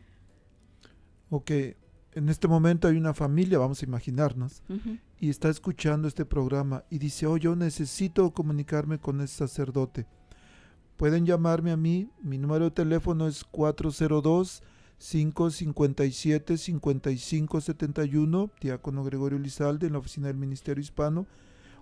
[1.32, 1.52] Ok,
[2.19, 4.62] en este momento hay una familia, vamos a imaginarnos,
[5.19, 10.05] y está escuchando este programa y dice, oh, yo necesito comunicarme con el sacerdote.
[10.97, 14.63] Pueden llamarme a mí, mi número de teléfono es 402
[14.97, 21.25] 557 5571, diácono Gregorio Lizalde en la oficina del Ministerio Hispano,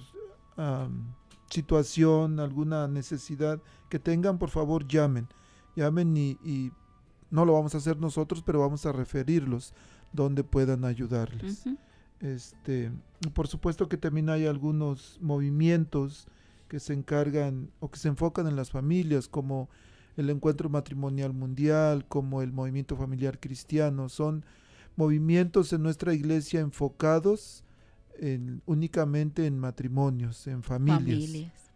[1.49, 5.27] situación, alguna necesidad que tengan, por favor llamen.
[5.75, 6.71] Llamen y, y
[7.29, 9.73] no lo vamos a hacer nosotros, pero vamos a referirlos
[10.13, 11.63] donde puedan ayudarles.
[12.19, 12.91] Este,
[13.33, 16.27] por supuesto que también hay algunos movimientos
[16.67, 19.69] que se encargan o que se enfocan en las familias, como
[20.17, 24.09] el Encuentro Matrimonial Mundial, como el Movimiento Familiar Cristiano.
[24.09, 24.43] Son
[24.95, 27.63] movimientos en nuestra iglesia enfocados
[28.19, 31.01] en- únicamente en matrimonios, en familias.
[31.27, 31.66] familias.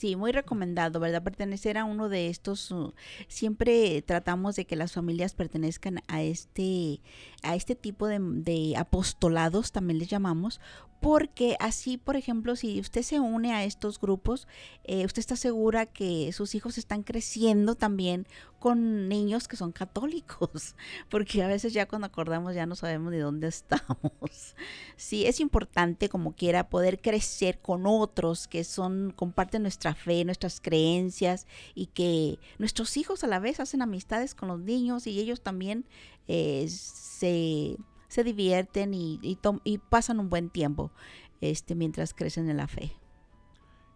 [0.00, 1.22] Sí, muy recomendado, ¿verdad?
[1.22, 2.70] Pertenecer a uno de estos.
[2.70, 2.94] uh,
[3.28, 7.02] siempre tratamos de que las familias pertenezcan a este,
[7.42, 10.58] a este tipo de, de apostolados, también les llamamos,
[11.00, 14.48] porque así, por ejemplo, si usted se une a estos grupos,
[14.84, 18.26] eh, usted está segura que sus hijos están creciendo también
[18.60, 20.76] con niños que son católicos,
[21.10, 24.54] porque a veces ya cuando acordamos ya no sabemos de dónde estamos.
[24.96, 30.60] Sí, es importante como quiera poder crecer con otros que son comparten nuestra fe, nuestras
[30.60, 35.40] creencias y que nuestros hijos a la vez hacen amistades con los niños y ellos
[35.40, 35.86] también
[36.28, 37.76] eh, se,
[38.08, 40.92] se divierten y, y pasan un buen tiempo
[41.40, 42.99] este mientras crecen en la fe.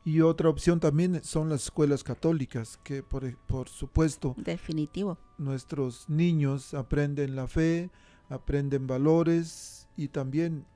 [0.05, 5.19] Y otra opción también son las escuelas católicas, que por, e- por supuesto Definitivo.
[5.39, 7.91] nuestros niños aprenden la fe,
[8.29, 10.67] aprenden valores y también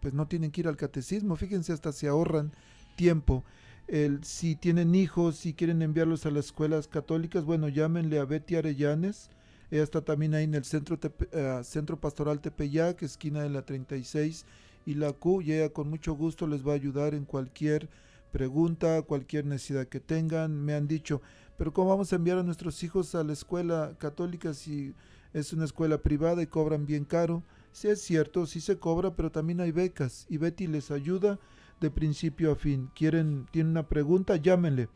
[0.00, 2.52] pues no tienen que ir al catecismo, fíjense hasta se ahorran
[2.96, 3.44] tiempo.
[3.86, 8.54] El, si tienen hijos, si quieren enviarlos a las escuelas católicas, bueno, llámenle a Betty
[8.56, 9.28] Arellanes,
[9.70, 13.62] ella está también ahí en el centro, Tepe- eh, centro pastoral Tepeyac, esquina de la
[13.66, 14.46] 36
[14.86, 17.88] y la Q, y ella con mucho gusto les va a ayudar en cualquier
[18.30, 20.64] pregunta, cualquier necesidad que tengan.
[20.64, 21.20] Me han dicho,
[21.56, 24.94] pero ¿cómo vamos a enviar a nuestros hijos a la escuela católica si
[25.32, 27.42] es una escuela privada y cobran bien caro?
[27.72, 31.38] Sí es cierto, sí se cobra, pero también hay becas y Betty les ayuda
[31.80, 32.90] de principio a fin.
[32.94, 34.88] Quieren, tienen una pregunta, llámenle.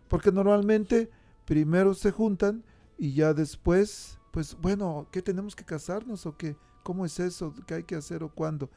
[0.08, 1.10] Porque normalmente
[1.46, 2.64] primero se juntan
[2.98, 6.56] y ya después, pues bueno, ¿qué tenemos que casarnos o qué?
[6.84, 7.54] ¿Cómo es eso?
[7.66, 8.70] ¿Qué hay que hacer o cuándo?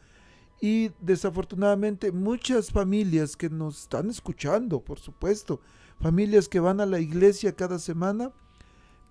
[0.61, 5.61] Y desafortunadamente muchas familias que nos están escuchando, por supuesto,
[6.01, 8.33] familias que van a la iglesia cada semana,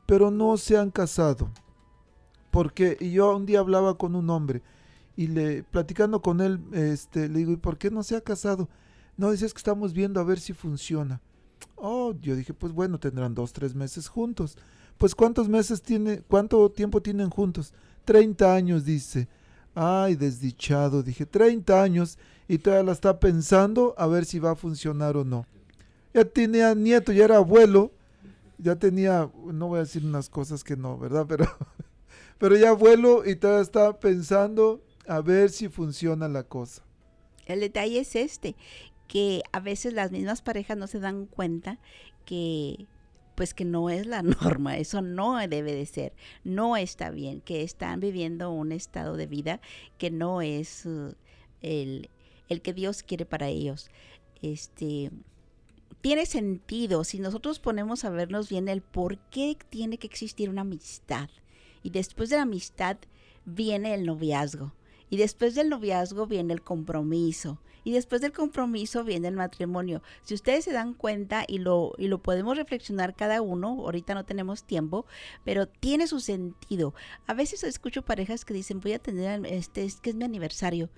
[0.06, 1.52] pero no se han casado.
[2.52, 4.62] Porque yo un día hablaba con un hombre
[5.16, 8.70] y le platicando con él, este, le digo, ¿y por qué no se ha casado?
[9.18, 11.22] No, dices que estamos viendo a ver si funciona.
[11.76, 14.58] Oh, yo dije, pues bueno, tendrán dos, tres meses juntos.
[14.98, 17.74] Pues ¿cuántos meses tiene, cuánto tiempo tienen juntos?
[18.06, 19.28] 30 años, dice.
[19.76, 22.18] Ay, desdichado, dije, 30 años
[22.48, 25.48] y todavía la está pensando a ver si va a funcionar o no.
[26.14, 27.92] Ya tenía nieto, ya era abuelo,
[28.58, 31.26] ya tenía, no voy a decir unas cosas que no, ¿verdad?
[31.28, 31.48] Pero,
[32.38, 36.84] pero ya abuelo y todavía está pensando a ver si funciona la cosa.
[37.46, 38.56] El detalle es este,
[39.08, 41.80] que a veces las mismas parejas no se dan cuenta
[42.26, 42.88] que
[43.36, 47.64] pues que no es la norma, eso no debe de ser, no está bien, que
[47.64, 49.60] están viviendo un estado de vida
[49.98, 51.16] que no es uh,
[51.62, 52.10] el,
[52.50, 53.90] el que Dios quiere para ellos.
[54.42, 55.10] Este
[56.02, 60.62] tiene sentido si nosotros ponemos a vernos bien el por qué tiene que existir una
[60.62, 61.30] amistad.
[61.82, 62.98] Y después de la amistad
[63.46, 64.74] viene el noviazgo.
[65.14, 67.60] Y después del noviazgo viene el compromiso.
[67.84, 70.02] Y después del compromiso viene el matrimonio.
[70.24, 74.26] Si ustedes se dan cuenta y lo, y lo podemos reflexionar cada uno, ahorita no
[74.26, 75.06] tenemos tiempo,
[75.44, 76.96] pero tiene su sentido.
[77.28, 80.90] A veces escucho parejas que dicen, voy a tener, este, es que es mi aniversario.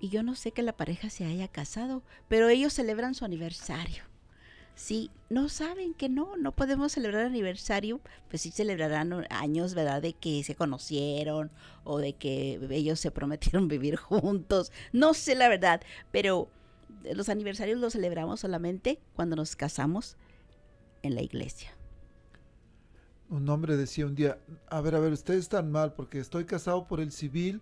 [0.00, 4.09] Y yo no sé que la pareja se haya casado, pero ellos celebran su aniversario.
[4.80, 8.00] Si no saben que no, no podemos celebrar aniversario,
[8.30, 10.00] pues sí celebrarán años, ¿verdad?
[10.00, 11.50] De que se conocieron
[11.84, 14.72] o de que ellos se prometieron vivir juntos.
[14.94, 16.48] No sé la verdad, pero
[17.14, 20.16] los aniversarios los celebramos solamente cuando nos casamos
[21.02, 21.72] en la iglesia.
[23.28, 24.38] Un hombre decía un día,
[24.70, 27.60] a ver, a ver, ustedes están mal porque estoy casado por el civil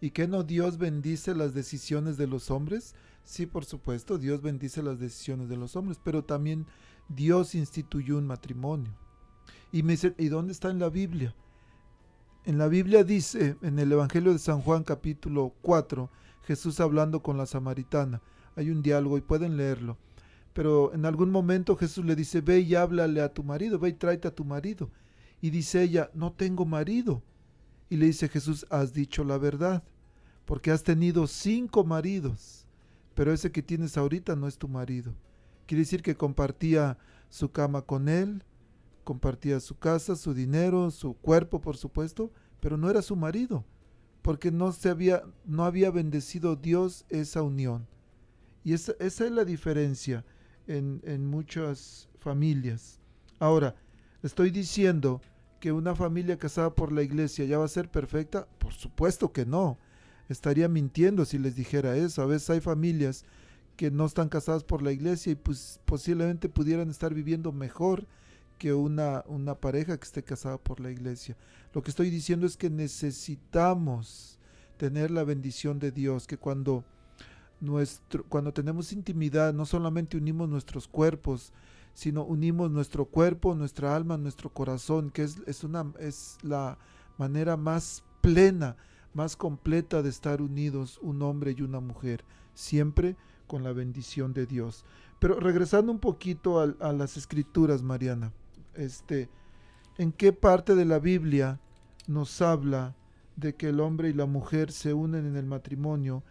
[0.00, 2.94] y que no Dios bendice las decisiones de los hombres.
[3.24, 6.66] Sí, por supuesto, Dios bendice las decisiones de los hombres, pero también
[7.08, 8.92] Dios instituyó un matrimonio.
[9.72, 11.34] Y me dice, ¿y dónde está en la Biblia?
[12.44, 16.10] En la Biblia dice, en el Evangelio de San Juan capítulo 4,
[16.42, 18.22] Jesús hablando con la samaritana.
[18.56, 19.98] Hay un diálogo y pueden leerlo.
[20.52, 23.92] Pero en algún momento Jesús le dice, ve y háblale a tu marido, ve y
[23.92, 24.90] tráete a tu marido.
[25.40, 27.22] Y dice ella, no tengo marido.
[27.88, 29.84] Y le dice Jesús, has dicho la verdad,
[30.44, 32.66] porque has tenido cinco maridos
[33.14, 35.14] pero ese que tienes ahorita no es tu marido.
[35.66, 36.98] Quiere decir que compartía
[37.28, 38.42] su cama con él,
[39.04, 42.30] compartía su casa, su dinero, su cuerpo, por supuesto,
[42.60, 43.64] pero no era su marido,
[44.22, 47.86] porque no se había no había bendecido Dios esa unión.
[48.64, 50.24] Y esa, esa es la diferencia
[50.66, 53.00] en, en muchas familias.
[53.38, 53.74] Ahora,
[54.22, 55.22] estoy diciendo
[55.60, 59.46] que una familia casada por la iglesia ya va a ser perfecta, por supuesto que
[59.46, 59.78] no
[60.32, 62.22] estaría mintiendo si les dijera eso.
[62.22, 63.24] A veces hay familias
[63.76, 68.06] que no están casadas por la iglesia y pues posiblemente pudieran estar viviendo mejor
[68.58, 71.36] que una, una pareja que esté casada por la iglesia.
[71.72, 74.38] Lo que estoy diciendo es que necesitamos
[74.76, 76.84] tener la bendición de Dios, que cuando,
[77.60, 81.52] nuestro, cuando tenemos intimidad no solamente unimos nuestros cuerpos,
[81.94, 86.78] sino unimos nuestro cuerpo, nuestra alma, nuestro corazón, que es, es, una, es la
[87.18, 88.76] manera más plena
[89.14, 94.46] más completa de estar unidos un hombre y una mujer, siempre con la bendición de
[94.46, 94.84] Dios.
[95.18, 98.32] Pero regresando un poquito a, las escrituras, Mariana,
[98.74, 99.28] este,
[99.98, 101.60] ¿en qué parte de la Biblia
[102.06, 102.94] nos habla
[103.36, 106.22] de que el hombre y la mujer se unen en el matrimonio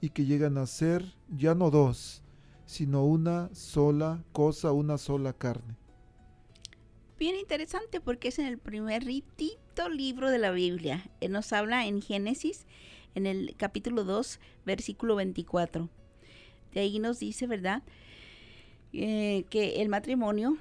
[0.00, 2.22] y que llegan a ser ya no dos,
[2.64, 5.76] sino una sola cosa, una sola carne?
[7.18, 11.10] Bien interesante porque es en el primer ritito libro de la Biblia.
[11.20, 12.64] Él nos habla en Génesis,
[13.16, 15.88] en el capítulo 2, versículo 24.
[16.74, 17.82] De ahí nos dice, ¿verdad?
[18.92, 20.58] Eh, que el matrimonio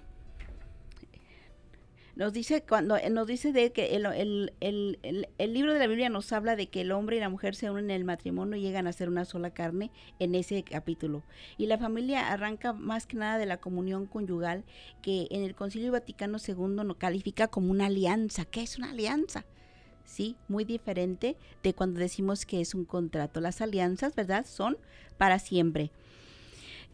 [2.18, 6.56] nos dice cuando nos dice de que el, el, libro de la Biblia nos habla
[6.56, 8.92] de que el hombre y la mujer se unen en el matrimonio y llegan a
[8.94, 11.22] ser una sola carne en ese capítulo.
[11.60, 14.64] Y la familia arranca más que nada de la comunión conyugal
[15.04, 18.46] que en el Concilio Vaticano II nos califica como una alianza.
[18.46, 19.46] ¿Qué es una alianza?
[20.04, 23.42] Sí, muy diferente de cuando decimos que es un contrato.
[23.42, 24.44] Las alianzas, ¿verdad?
[24.48, 24.78] Son
[25.20, 25.92] para siempre.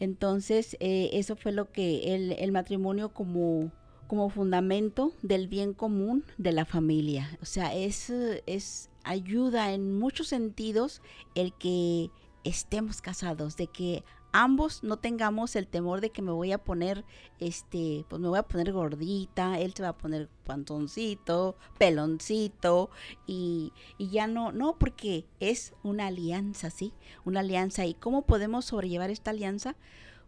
[0.02, 3.72] Entonces, eh, eso fue lo que el, el matrimonio como
[4.14, 7.36] como fundamento del bien común de la familia.
[7.42, 8.12] O sea, es,
[8.46, 11.02] es ayuda en muchos sentidos
[11.34, 12.12] el que
[12.44, 17.04] estemos casados, de que ambos no tengamos el temor de que me voy a poner,
[17.40, 22.92] este, pues me voy a poner gordita, él se va a poner pantoncito, peloncito,
[23.26, 26.94] y, y, ya no, no, porque es una alianza, ¿sí?
[27.26, 27.88] Una alianza.
[27.88, 29.76] ¿Y cómo podemos sobrellevar esta alianza?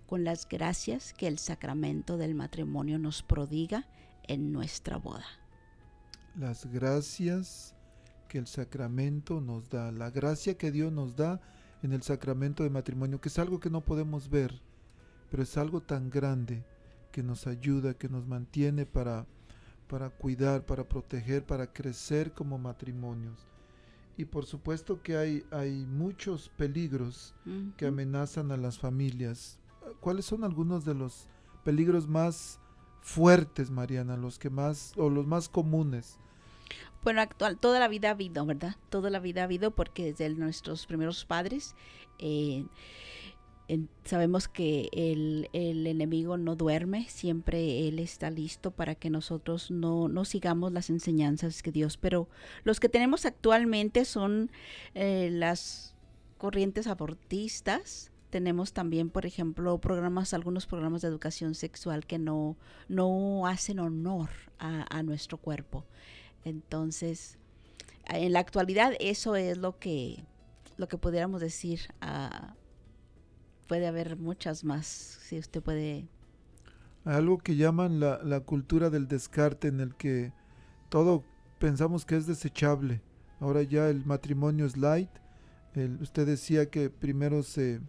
[0.07, 3.87] Con las gracias que el sacramento del matrimonio nos prodiga
[4.23, 5.25] en nuestra boda.
[6.35, 7.75] Las gracias
[8.27, 11.39] que el sacramento nos da, la gracia que Dios nos da
[11.81, 14.59] en el sacramento de matrimonio, que es algo que no podemos ver,
[15.29, 16.63] pero es algo tan grande
[17.11, 19.25] que nos ayuda, que nos mantiene para,
[19.87, 23.47] para cuidar, para proteger, para crecer como matrimonios.
[24.17, 27.33] Y por supuesto que hay, hay muchos peligros
[27.77, 29.59] que amenazan a las familias,
[29.99, 31.27] ¿cuáles son algunos de los
[31.63, 32.59] peligros más
[33.01, 36.19] fuertes, Mariana, los que más o los más comunes?
[37.03, 38.75] Bueno, actual, toda la vida ha habido, ¿verdad?
[38.89, 41.75] Toda la vida ha habido porque desde nuestros primeros padres
[42.17, 42.65] eh,
[44.03, 50.07] sabemos que el, el, enemigo no duerme, siempre él está listo para que nosotros no,
[50.07, 52.27] no sigamos las enseñanzas que Dios, pero
[52.63, 54.51] los que tenemos actualmente son
[54.93, 55.95] eh, las
[56.38, 62.57] corrientes abortistas, tenemos también, por ejemplo, programas, algunos programas de educación sexual que no,
[62.89, 64.29] no hacen honor
[64.59, 65.86] a, nuestro cuerpo.
[66.43, 67.38] Entonces,
[68.09, 70.25] en la actualidad eso es lo que
[70.75, 71.79] lo que pudiéramos decir.
[72.01, 72.55] ah,
[73.67, 76.09] puede haber muchas más, si usted puede.
[77.05, 80.33] algo que llaman la, la cultura del descarte en el que
[80.89, 81.23] todo
[81.57, 83.01] pensamos que es desechable.
[83.39, 85.09] Ahora ya el matrimonio es light.
[85.73, 87.79] El- usted decía que primero se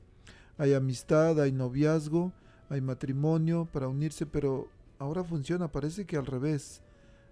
[0.58, 2.32] hay amistad, hay noviazgo,
[2.68, 6.82] hay matrimonio para unirse, pero ahora funciona, parece que al revés.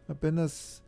[0.08, 0.82] Apenas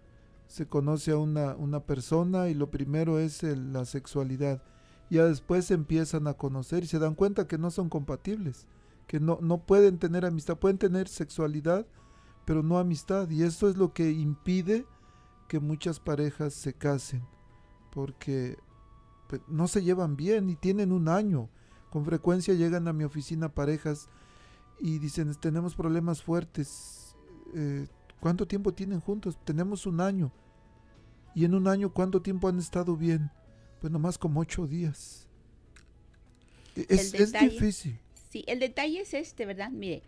[0.47, 4.63] se conoce a una, una persona y lo primero es la sexualidad.
[5.09, 8.67] Ya después se empiezan a conocer y se dan cuenta que no son compatibles
[9.07, 11.87] que no, no pueden tener amistad, pueden tener sexualidad,
[12.45, 13.29] pero no amistad.
[13.31, 14.85] Y eso es lo que impide
[15.49, 17.23] que muchas parejas se casen,
[17.93, 18.59] porque
[19.29, 21.49] pues, no se llevan bien y tienen un año.
[21.91, 24.09] Con frecuencia llegan a mi oficina parejas
[24.81, 27.15] y dicen, tenemos problemas fuertes.
[27.55, 27.87] Eh,
[28.21, 29.39] ¿Cuánto tiempo tienen juntos?
[29.45, 30.33] Tenemos un año.
[31.35, 33.31] Y en un año, ¿cuánto tiempo han estado bien?
[33.81, 35.29] Pues nomás como ocho días.
[36.75, 37.99] E- Es, es difícil.
[38.31, 39.71] Sí, el detalle es este, ¿verdad?
[39.71, 40.03] Mire,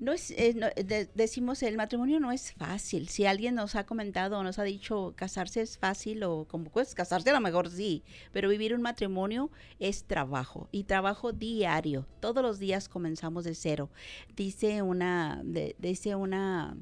[0.00, 3.08] no es, eh, no, de- decimos el matrimonio no es fácil.
[3.08, 6.94] Si alguien nos ha comentado o nos ha dicho casarse es fácil o como pues
[6.94, 12.06] casarse a lo mejor sí, pero vivir un matrimonio es trabajo y trabajo diario.
[12.20, 13.90] Todos los días comenzamos de cero.
[14.36, 15.42] Dice una,
[15.78, 16.76] dice una,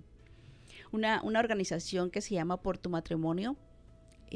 [0.92, 3.56] una, una organización que se llama Por tu Matrimonio.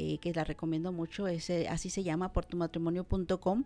[0.01, 3.65] Eh, que la recomiendo mucho, es, eh, así se llama, portumatrimonio.com.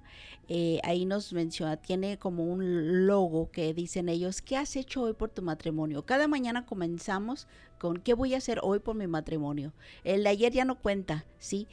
[0.50, 5.14] Eh, ahí nos menciona, tiene como un logo que dicen ellos, ¿qué has hecho hoy
[5.14, 6.06] por tu matrimonio?
[6.06, 9.72] Cada mañana comenzamos con, ¿qué voy a hacer hoy por mi matrimonio?
[10.04, 11.70] El de ayer ya no cuenta, ¿sí?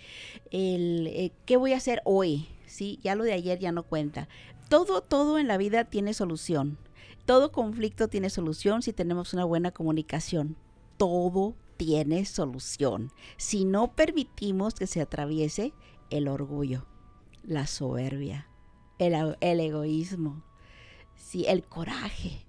[0.53, 2.47] El, eh, ¿qué voy a hacer hoy?
[2.67, 3.01] ¿Sí?
[3.03, 4.29] Ya lo de ayer ya no cuenta.
[4.69, 6.79] Todo, todo en la vida tiene solución.
[7.27, 10.57] Todo conflicto tiene solución si tenemos una buena comunicación.
[10.97, 13.13] Todo tiene solución.
[13.37, 15.73] Si no permitimos que se atraviese
[16.11, 16.87] el orgullo,
[17.43, 18.49] la soberbia,
[18.99, 20.45] el, egoísmo,
[21.15, 22.47] sí, el coraje.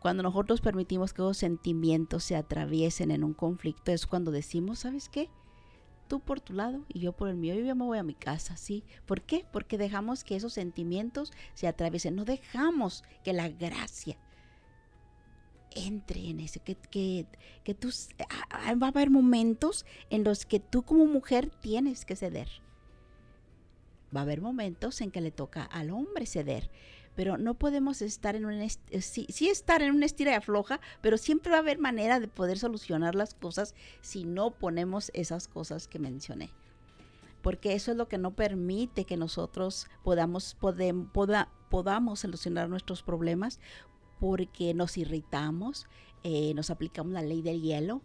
[0.00, 5.08] Cuando nosotros permitimos que esos sentimientos se atraviesen en un conflicto es cuando decimos, ¿sabes
[5.08, 5.30] qué?
[6.08, 7.54] Tú por tu lado y yo por el mío.
[7.54, 8.84] Yo me voy a mi casa, ¿sí?
[9.06, 9.46] ¿Por qué?
[9.50, 12.16] Porque dejamos que esos sentimientos se atraviesen.
[12.16, 14.18] No dejamos que la gracia
[15.74, 17.26] entre en ese, que, que,
[17.64, 17.90] que tú,
[18.28, 22.48] ah, ah, va a haber momentos en los que tú como mujer tienes que ceder.
[24.14, 26.70] Va a haber momentos en que le toca al hombre ceder,
[27.16, 28.70] pero no podemos estar en un, eh,
[29.00, 32.28] sí, sí estar en una estira y afloja, pero siempre va a haber manera de
[32.28, 36.50] poder solucionar las cosas si no ponemos esas cosas que mencioné.
[37.42, 43.60] Porque eso es lo que no permite que nosotros podamos, poda- podamos solucionar nuestros problemas
[44.18, 45.86] porque nos irritamos,
[46.22, 48.02] eh, nos aplicamos la ley del hielo,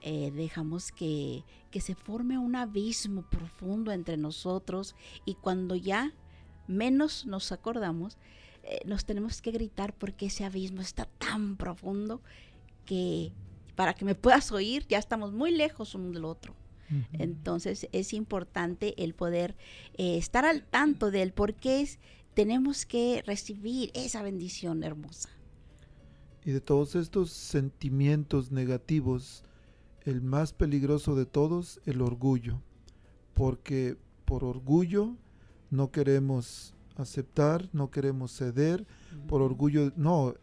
[0.00, 6.12] eh, dejamos que, que se forme un abismo profundo entre nosotros y cuando ya
[6.66, 8.18] menos nos acordamos,
[8.64, 12.20] eh, nos tenemos que gritar porque ese abismo está tan profundo
[12.84, 13.32] que
[13.74, 16.54] para que me puedas oír ya estamos muy lejos uno del otro.
[17.14, 19.56] Entonces es importante el poder
[19.94, 21.98] eh, estar al tanto del por qué es,
[22.34, 25.30] tenemos que recibir esa bendición hermosa.
[26.44, 29.44] Y de todos estos sentimientos negativos,
[30.04, 32.60] el más peligroso de todos, el orgullo.
[33.34, 35.16] Porque por orgullo
[35.70, 38.86] no queremos aceptar, no queremos ceder.
[39.28, 40.34] Por orgullo, no,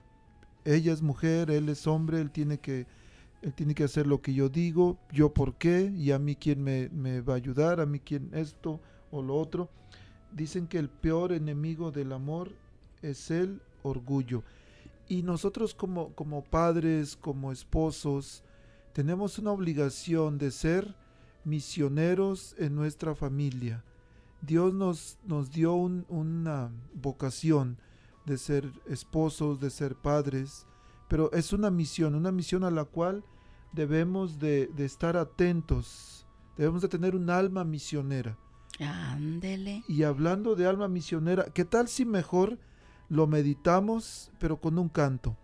[0.65, 2.87] ella es mujer, él es hombre, él tiene que,
[3.41, 6.63] él tiene que hacer lo que yo digo, yo por qué, y a mí quién
[6.63, 8.79] me, me va a ayudar, a mí quién esto
[9.11, 9.69] o lo otro.
[10.31, 12.51] Dicen que el peor enemigo del amor
[13.01, 14.43] es el orgullo.
[15.09, 18.43] Y nosotros como, como padres, como esposos,
[18.93, 20.95] tenemos una obligación de ser
[21.43, 23.83] misioneros en nuestra familia.
[24.41, 27.77] Dios nos, nos dio un- una vocación
[28.25, 30.65] de ser esposos, de ser padres,
[31.07, 33.23] pero es una misión, una misión a la cual
[33.73, 38.37] debemos de, de estar atentos, debemos de tener un alma misionera.
[38.79, 39.83] Ándele.
[39.87, 42.57] Y hablando de alma misionera, ¿qué tal si mejor
[43.09, 45.35] lo meditamos, pero con un canto?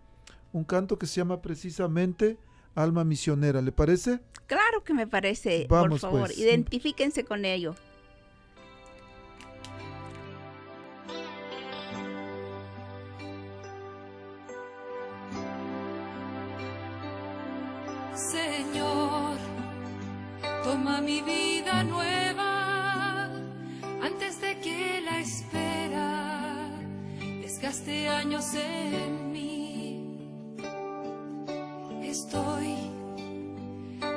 [0.52, 2.38] Un canto que se llama precisamente
[2.74, 4.20] Alma Misionera, ¿le parece?
[4.46, 6.38] Claro que me parece, Vamos, por favor, pues.
[6.38, 7.74] identifíquense con ello.
[18.14, 19.36] Señor,
[20.64, 21.45] toma mi vida
[27.76, 30.28] desgaste años en mí.
[32.02, 32.74] Estoy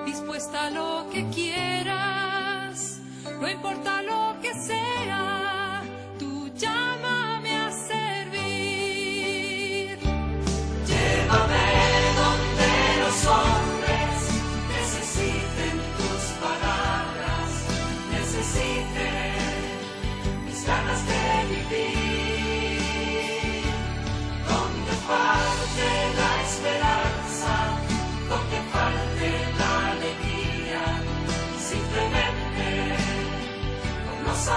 [0.05, 2.99] dispuesta a lo que quieras,
[3.39, 4.18] no importa lo
[34.49, 34.55] Te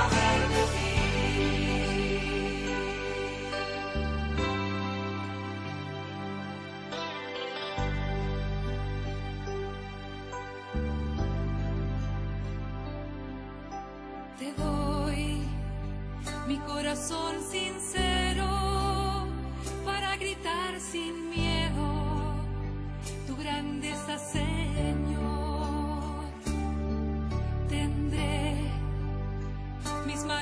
[14.54, 15.42] doy
[16.48, 18.46] mi corazón sincero
[19.84, 22.34] para gritar sin miedo
[23.26, 25.11] tu grandeza, Señor.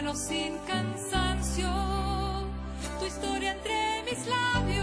[0.03, 1.68] Manos sin cansancio,
[2.98, 4.80] tu historia entre mis labios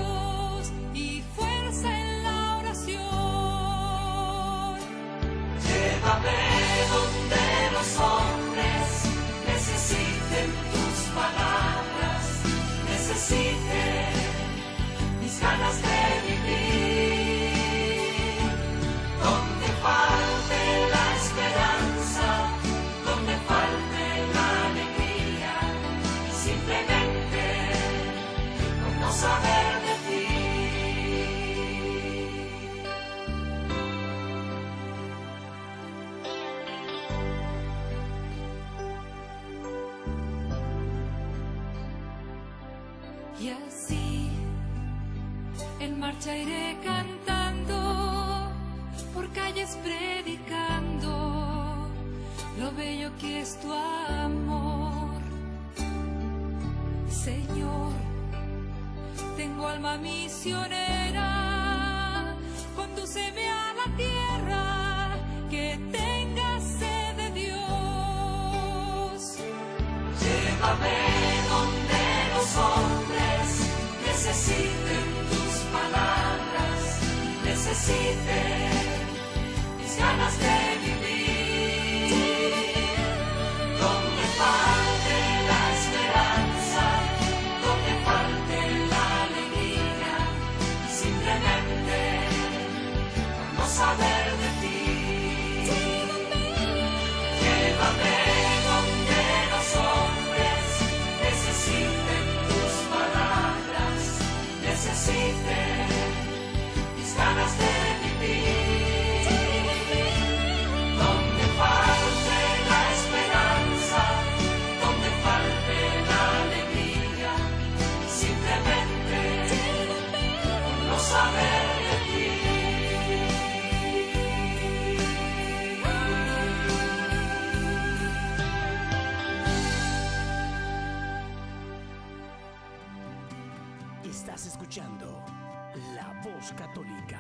[136.56, 137.20] Católica.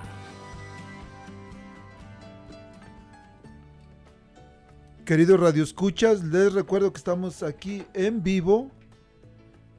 [5.06, 8.70] Queridos radioescuchas, les recuerdo que estamos aquí en vivo.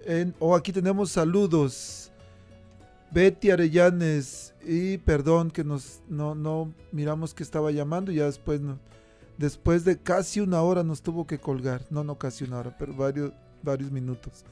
[0.07, 2.11] En, o aquí tenemos saludos.
[3.11, 4.55] Betty Arellanes.
[4.67, 8.11] Y perdón que nos no, no miramos que estaba llamando.
[8.11, 8.79] Ya después no,
[9.37, 11.83] después de casi una hora nos tuvo que colgar.
[11.91, 13.33] No, no casi una hora, pero varios,
[13.63, 14.45] varios minutos.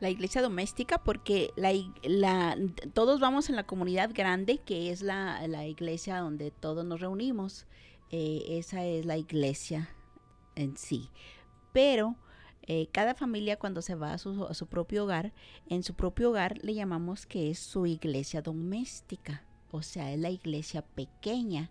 [0.00, 2.56] la iglesia doméstica porque la,
[2.92, 7.66] todos vamos en la comunidad grande que es la, la iglesia donde todos nos reunimos.
[8.10, 9.90] Eh, esa es la iglesia
[10.54, 11.10] en sí.
[11.72, 12.16] Pero
[12.62, 15.32] eh, cada familia cuando se va a su, a su propio hogar,
[15.68, 19.44] en su propio hogar le llamamos que es su iglesia doméstica.
[19.70, 21.70] O sea, es la iglesia pequeña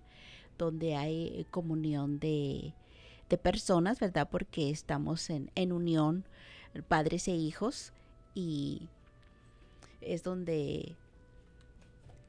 [0.58, 2.74] donde hay comunión de,
[3.30, 4.28] de personas, ¿verdad?
[4.30, 6.26] Porque estamos en, en unión,
[6.88, 7.94] padres e hijos
[8.36, 8.88] y
[10.02, 10.96] es donde,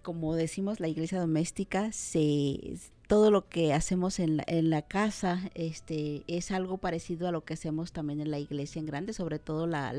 [0.02, 5.50] como decimos, la iglesia doméstica, se, todo lo que hacemos en la, en la casa
[5.54, 9.38] este, es algo parecido a lo que hacemos también en la iglesia en grande, sobre
[9.38, 9.92] todo la,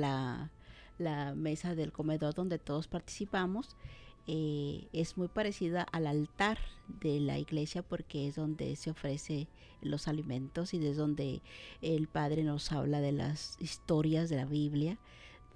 [0.97, 3.75] la mesa del comedor donde todos participamos.
[4.32, 6.59] Eh, es muy parecida al altar
[7.01, 9.47] de la iglesia porque es donde se ofrece
[9.82, 11.41] los alimentos y es donde
[11.82, 14.99] el Padre nos habla de las historias de la Biblia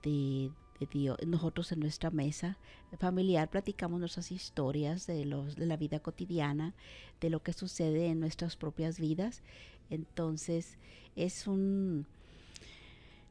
[0.01, 0.49] de,
[0.91, 1.17] Dios.
[1.26, 2.57] Nosotros en nuestra mesa
[2.97, 6.74] familiar platicamos nuestras historias de, de la vida cotidiana,
[7.21, 9.43] de lo que sucede en nuestras propias vidas.
[9.91, 10.80] Entonces
[11.15, 12.07] es un...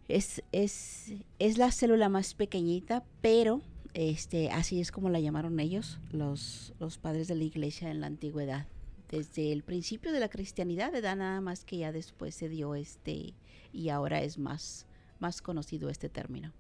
[0.07, 3.61] Es, es, es la célula más pequeñita, pero
[3.95, 8.07] este, así es como la llamaron ellos, los, los padres de la iglesia en la
[8.07, 8.67] antigüedad,
[9.11, 11.17] desde el principio de la cristianidad, ¿verdad?
[11.17, 13.35] Nada más que ya después se dio este
[13.73, 14.87] y ahora es más,
[15.21, 16.53] más conocido este término.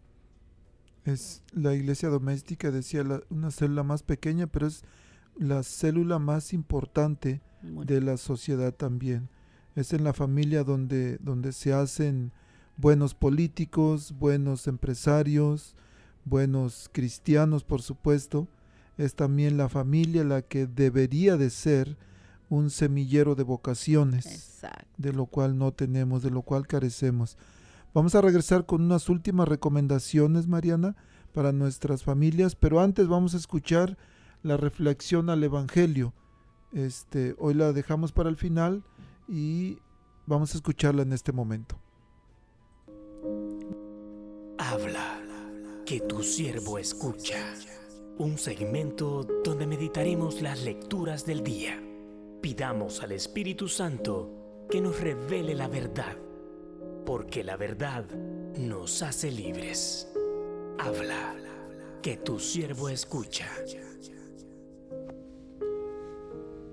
[1.04, 4.84] Es la iglesia doméstica, decía, la- una célula más pequeña, pero es
[5.36, 9.28] la célula más importante de la sociedad también.
[9.74, 12.32] Es en la familia donde, donde se hacen
[12.76, 15.74] buenos políticos, buenos empresarios,
[16.24, 18.48] buenos cristianos, por supuesto.
[18.98, 21.96] Es también la familia la que debería de ser
[22.50, 24.86] un semillero de vocaciones Exacto.
[24.98, 27.38] de lo cual no tenemos, de lo cual carecemos.
[27.94, 30.96] Vamos a regresar con unas últimas recomendaciones, Mariana,
[31.32, 33.96] para nuestras familias, pero antes vamos a escuchar
[34.42, 36.12] la reflexión al Evangelio.
[36.72, 38.82] Este, hoy la dejamos para el final
[39.28, 39.78] y
[40.26, 41.78] vamos a escucharla en este momento.
[44.58, 45.21] Habla,
[45.86, 47.54] que tu siervo escucha.
[48.18, 51.82] Un segmento donde meditaremos las lecturas del día.
[52.40, 56.16] Pidamos al Espíritu Santo que nos revele la verdad,
[57.04, 58.04] porque la verdad
[58.58, 60.08] nos hace libres.
[60.78, 61.34] Habla,
[62.02, 63.48] que tu siervo escucha.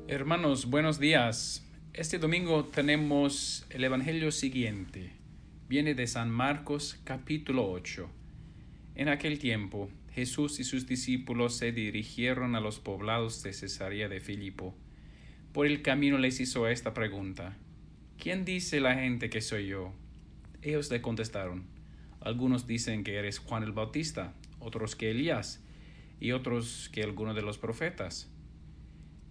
[0.08, 1.66] Hermanos, buenos días.
[1.94, 5.14] Este domingo tenemos el Evangelio siguiente.
[5.68, 8.19] Viene de San Marcos capítulo 8.
[9.00, 14.20] En aquel tiempo, Jesús y sus discípulos se dirigieron a los poblados de Cesarea de
[14.20, 14.76] Filipo.
[15.54, 17.56] Por el camino les hizo esta pregunta.
[18.18, 19.94] ¿Quién dice la gente que soy yo?
[20.62, 21.64] Ellos le contestaron.
[22.20, 25.64] Algunos dicen que eres Juan el Bautista, otros que Elías,
[26.20, 28.30] y otros que alguno de los profetas.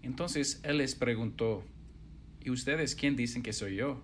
[0.01, 1.63] Entonces él les preguntó,
[2.41, 4.03] ¿Y ustedes quién dicen que soy yo?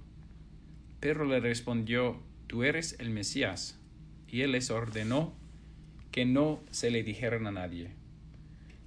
[1.00, 3.80] Pedro le respondió, Tú eres el Mesías.
[4.28, 5.42] Y él les ordenó
[6.14, 7.90] que no se le dijeran a nadie.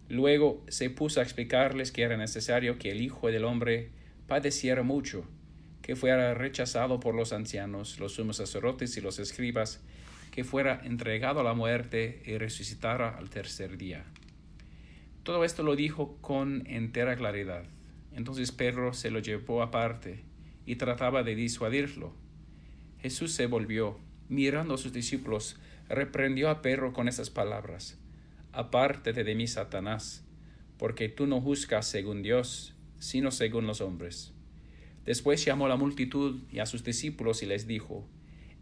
[0.07, 3.89] Luego se puso a explicarles que era necesario que el Hijo del Hombre
[4.27, 5.25] padeciera mucho,
[5.81, 9.81] que fuera rechazado por los ancianos, los sumos sacerdotes y los escribas,
[10.31, 14.05] que fuera entregado a la muerte y resucitara al tercer día.
[15.23, 17.65] Todo esto lo dijo con entera claridad.
[18.15, 20.21] Entonces Pedro se lo llevó aparte
[20.65, 22.13] y trataba de disuadirlo.
[23.01, 23.99] Jesús se volvió,
[24.29, 25.59] mirando a sus discípulos,
[25.89, 27.97] reprendió a Pedro con estas palabras.
[28.51, 30.25] Apártate de mí, Satanás,
[30.77, 34.33] porque tú no juzgas según Dios, sino según los hombres.
[35.05, 38.07] Después llamó a la multitud y a sus discípulos y les dijo,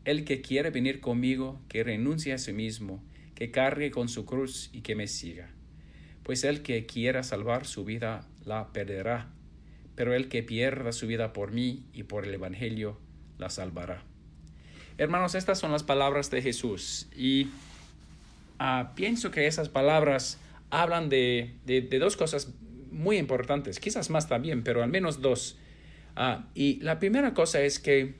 [0.04, 3.04] El que quiere venir conmigo, que renuncie a sí mismo,
[3.34, 5.56] que cargue con su cruz y que me siga
[6.26, 9.32] pues el que quiera salvar su vida la perderá,
[9.94, 13.00] pero el que pierda su vida por mí y por el Evangelio
[13.38, 14.04] la salvará.
[14.98, 17.50] Hermanos, estas son las palabras de Jesús y
[18.60, 20.40] ah, pienso que esas palabras
[20.70, 22.54] hablan de, de- dos cosas
[22.92, 25.58] muy importantes, quizás más también, pero al menos dos.
[26.16, 28.16] Ah, y la primera cosa es que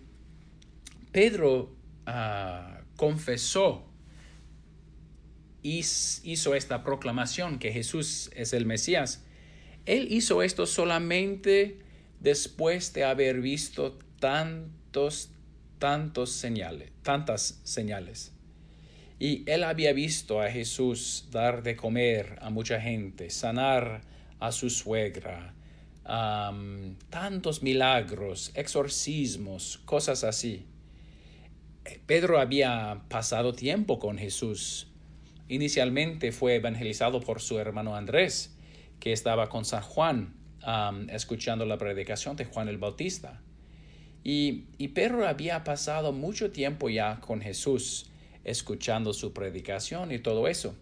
[1.14, 1.74] Pedro
[2.06, 3.86] ah, confesó
[5.64, 9.24] hizo esta proclamación que Jesús es el Mesías,
[9.88, 11.80] él hizo esto solamente
[12.20, 15.32] después de haber visto tantos,
[15.80, 18.34] tantos señales, tantas señales.
[19.20, 24.02] Y él había visto a Jesús dar de comer a mucha gente, sanar
[24.40, 25.54] a su suegra,
[26.04, 30.66] am, tantos milagros, exorcismos, cosas así.
[32.06, 34.88] Pedro había pasado tiempo con Jesús.
[35.48, 38.58] Inicialmente fue evangelizado por su hermano Andrés,
[39.00, 40.34] que estaba con San Juan,
[41.10, 43.42] escuchando la predicación de Juan el Bautista.
[44.26, 48.08] Y, y Pedro había pasado mucho tiempo ya con Jesús,
[48.44, 50.76] escuchando su predicación y todo eso.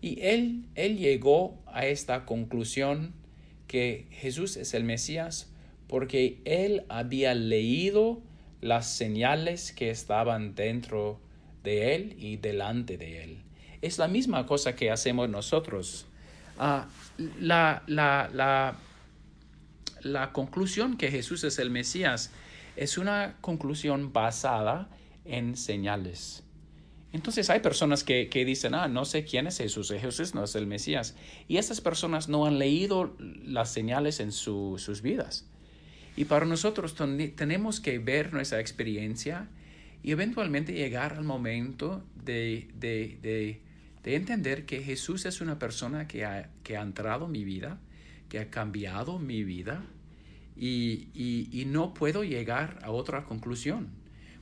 [0.00, 3.12] Y él, él llegó a esta conclusión
[3.66, 5.50] que Jesús es el Mesías
[5.88, 8.22] porque él había leído
[8.60, 11.20] las señales que estaban dentro
[11.64, 13.42] de él y delante de él.
[13.82, 16.06] Es la misma cosa que hacemos nosotros.
[16.56, 16.88] Ah,
[17.40, 18.76] la, la, la,
[20.02, 22.30] la conclusión que Jesús es el Mesías
[22.80, 24.88] es una conclusión basada
[25.26, 26.42] en señales.
[27.12, 30.54] Entonces hay personas que, que dicen, ah, no sé quién es Jesús, Jesús no es
[30.54, 31.14] el Mesías.
[31.46, 33.14] Y esas personas no han leído
[33.44, 35.46] las señales en su- sus vidas.
[36.16, 39.48] Y para nosotros ten- tenemos que ver nuestra experiencia
[40.02, 43.60] y eventualmente llegar al momento de, de, de,
[44.04, 47.78] de entender que Jesús es una persona que ha, que ha entrado en mi vida,
[48.30, 49.84] que ha cambiado mi vida
[50.60, 51.08] y,
[51.50, 53.88] y, no puedo llegar a otra conclusión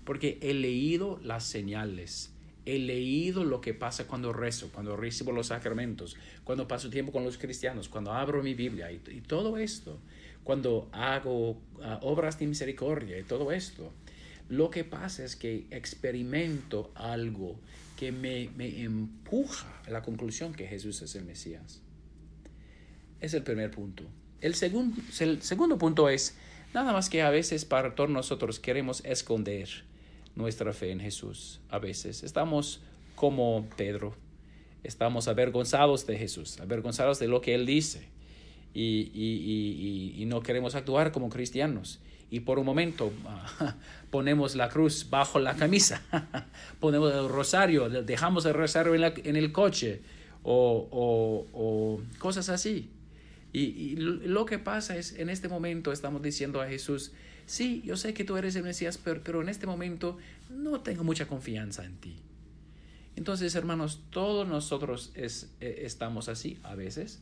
[0.05, 2.33] porque he leído las señales,
[2.67, 7.23] he leído lo que pasa cuando rezo, cuando recibo los sacramentos, cuando paso tiempo con
[7.23, 10.01] los cristianos, cuando abro mi Biblia y, y todo esto.
[10.43, 13.93] cuando hago ah, obras de misericordia y todo esto,
[14.49, 17.61] lo que pasa es que experimento algo
[17.97, 21.81] que me, me empuja a la conclusión que Jesús es el Mesías.
[23.21, 24.05] Es el primer punto.
[24.41, 26.37] El, segundo el segundo punto es,
[26.73, 29.69] nada más que a veces para todos nosotros queremos esconder
[30.37, 31.61] nuestra fe en Jesús.
[31.69, 32.81] A veces estamos
[33.17, 34.15] como Pedro,
[34.85, 38.07] estamos avergonzados de Jesús, avergonzados de lo que Él dice
[38.75, 41.99] y, y, y, y no queremos actuar como cristianos.
[42.31, 43.11] Y por un momento
[44.11, 46.03] ponemos la cruz bajo la camisa,
[46.81, 50.03] ponemos el rosario, dejamos el rosario en, la, en el coche
[50.45, 50.89] o,
[51.53, 52.91] o cosas así.
[53.53, 57.13] Y, lo que pasa es, en este momento estamos diciendo a Jesús,
[57.47, 60.19] sí, yo sé que tú eres el Mesías, pero, pero en este momento
[60.51, 62.17] no tengo mucha confianza en ti.
[63.17, 67.21] Entonces, hermanos, todos nosotros es, estamos así a veces.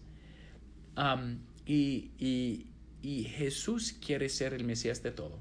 [0.97, 2.67] Um, y, y,
[3.03, 5.39] y Jesús quiere ser el Mesías de todo.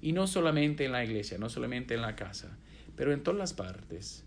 [0.00, 2.56] Y no solamente en la iglesia, no solamente en la casa,
[2.96, 4.24] pero en todas las partes.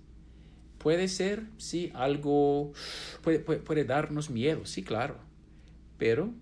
[0.77, 2.71] Puede ser, sí, algo,
[3.21, 5.17] puede, puede, puede darnos miedo, sí, claro,
[5.99, 6.33] pero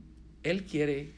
[0.43, 1.11] Él quiere,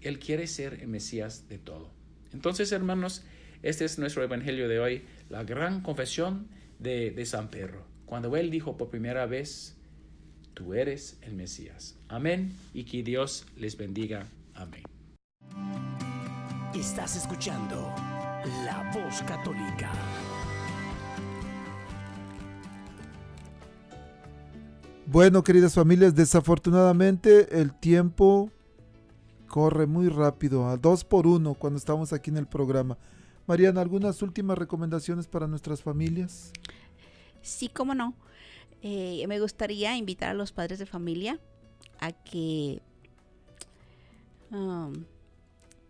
[0.00, 1.92] Él quiere ser el Mesías de todo.
[2.32, 3.22] Entonces, hermanos,
[3.62, 6.48] este es nuestro Evangelio de hoy, la gran confesión
[6.80, 7.84] de, de San Pedro.
[8.06, 9.76] Cuando Él dijo por primera vez,
[10.54, 11.96] tú eres el Mesías.
[12.08, 14.26] Amén y que Dios les bendiga.
[14.54, 14.82] Amén.
[16.74, 17.94] Estás escuchando
[18.64, 19.92] La Voz Católica.
[25.12, 28.50] Bueno, queridas familias, desafortunadamente el tiempo
[29.46, 32.96] corre muy rápido, a dos por uno cuando estamos aquí en el programa.
[33.46, 36.50] Mariana, ¿algunas últimas recomendaciones para nuestras familias?
[37.42, 38.14] Sí, cómo no.
[38.80, 41.38] Eh, me gustaría invitar a los padres de familia
[42.00, 42.80] a que
[44.50, 44.94] um,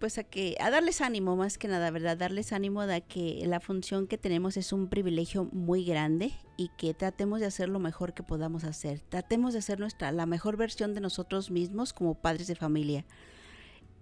[0.02, 2.16] pues a que a darles ánimo más que nada, ¿verdad?
[2.16, 6.92] Darles ánimo de que la función que tenemos es un privilegio muy grande y que
[6.92, 8.98] tratemos de hacer lo mejor que podamos hacer.
[8.98, 13.04] Tratemos de hacer nuestra la mejor versión de nosotros mismos como padres de familia.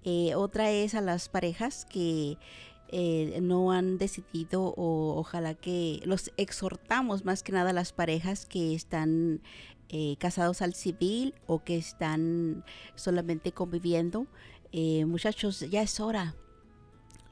[0.02, 2.38] Eh, otra es a las parejas que
[2.88, 8.46] eh, no han decidido o ojalá que los exhortamos más que nada a las parejas
[8.46, 9.42] que están
[9.90, 14.28] eh, casados al civil o que están solamente conviviendo
[14.72, 16.34] eh, muchachos, ya es hora.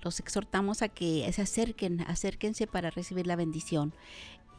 [0.03, 3.93] Los exhortamos a que se acerquen, acérquense para recibir la bendición.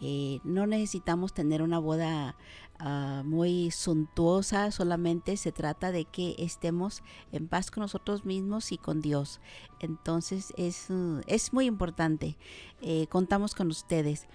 [0.02, 2.36] Eh, no necesitamos tener una boda
[2.80, 7.04] uh, muy suntuosa, solamente se trata de que estemos
[7.34, 9.42] en paz con nosotros mismos y con Dios.
[9.82, 12.38] Entonces es, uh, es muy importante.
[12.82, 14.26] Eh, contamos con ustedes.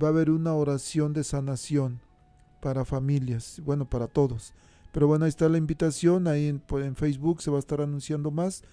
[0.03, 2.01] va a haber una oración de sanación
[2.61, 4.53] para familias, bueno, para todos.
[4.91, 8.31] Pero bueno, ahí está la invitación, ahí en, en Facebook se va a estar anunciando
[8.31, 8.65] más.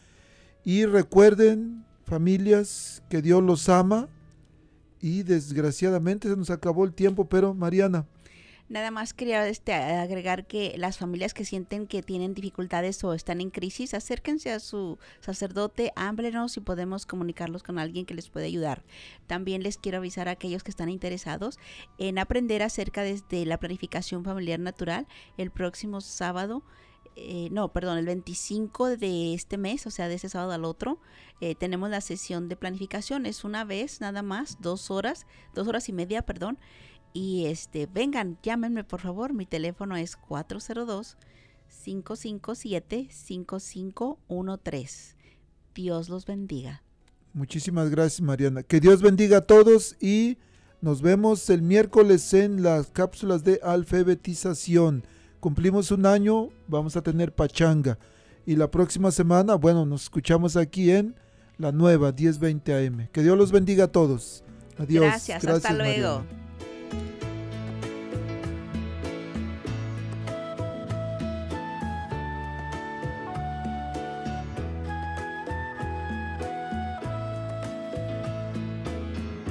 [0.63, 4.09] Y recuerden familias, que Dios los ama
[4.99, 8.05] y desgraciadamente se nos acabó el tiempo, pero Mariana.
[8.71, 13.41] Nada más quería este, agregar que las familias que sienten que tienen dificultades o están
[13.41, 18.45] en crisis, acérquense a su sacerdote, háblenos y podemos comunicarlos con alguien que les puede
[18.45, 18.85] ayudar.
[19.27, 21.59] También les quiero avisar a aquellos que están interesados
[21.97, 26.63] en aprender acerca de la planificación familiar natural el próximo sábado
[27.15, 30.99] eh, no, perdón, el 25 de este mes, o sea, de ese sábado al otro,
[31.41, 33.25] eh, tenemos la sesión de planificación.
[33.25, 36.57] Es una vez nada más, dos horas, dos horas y media, perdón.
[37.13, 39.33] Y este, vengan, llámenme por favor.
[39.33, 41.17] Mi teléfono es 402
[41.83, 45.15] 557 5513.
[45.73, 46.83] Dios los bendiga.
[47.33, 48.63] Muchísimas gracias, Mariana.
[48.63, 50.37] Que Dios bendiga a todos y
[50.81, 55.03] nos vemos el miércoles en las cápsulas de alfabetización.
[55.41, 57.97] Cumplimos un año, vamos a tener pachanga.
[58.45, 61.15] Y la próxima semana, bueno, nos escuchamos aquí en
[61.57, 63.07] la nueva 1020 AM.
[63.11, 64.43] Que Dios los bendiga a todos.
[64.77, 65.03] Adiós.
[65.03, 66.23] Gracias, hasta luego.
[66.23, 66.41] Mariana.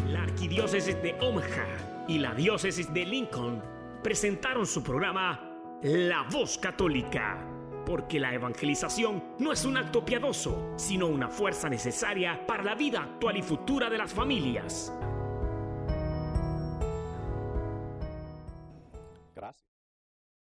[0.08, 1.66] La Arquidiócesis de Omaha
[2.06, 3.60] y la Diócesis de Lincoln
[4.04, 5.49] presentaron su programa
[5.82, 7.42] La Voz Católica,
[7.86, 13.00] porque la evangelización no es un acto piadoso, sino una fuerza necesaria para la vida
[13.00, 14.92] actual y futura de las familias.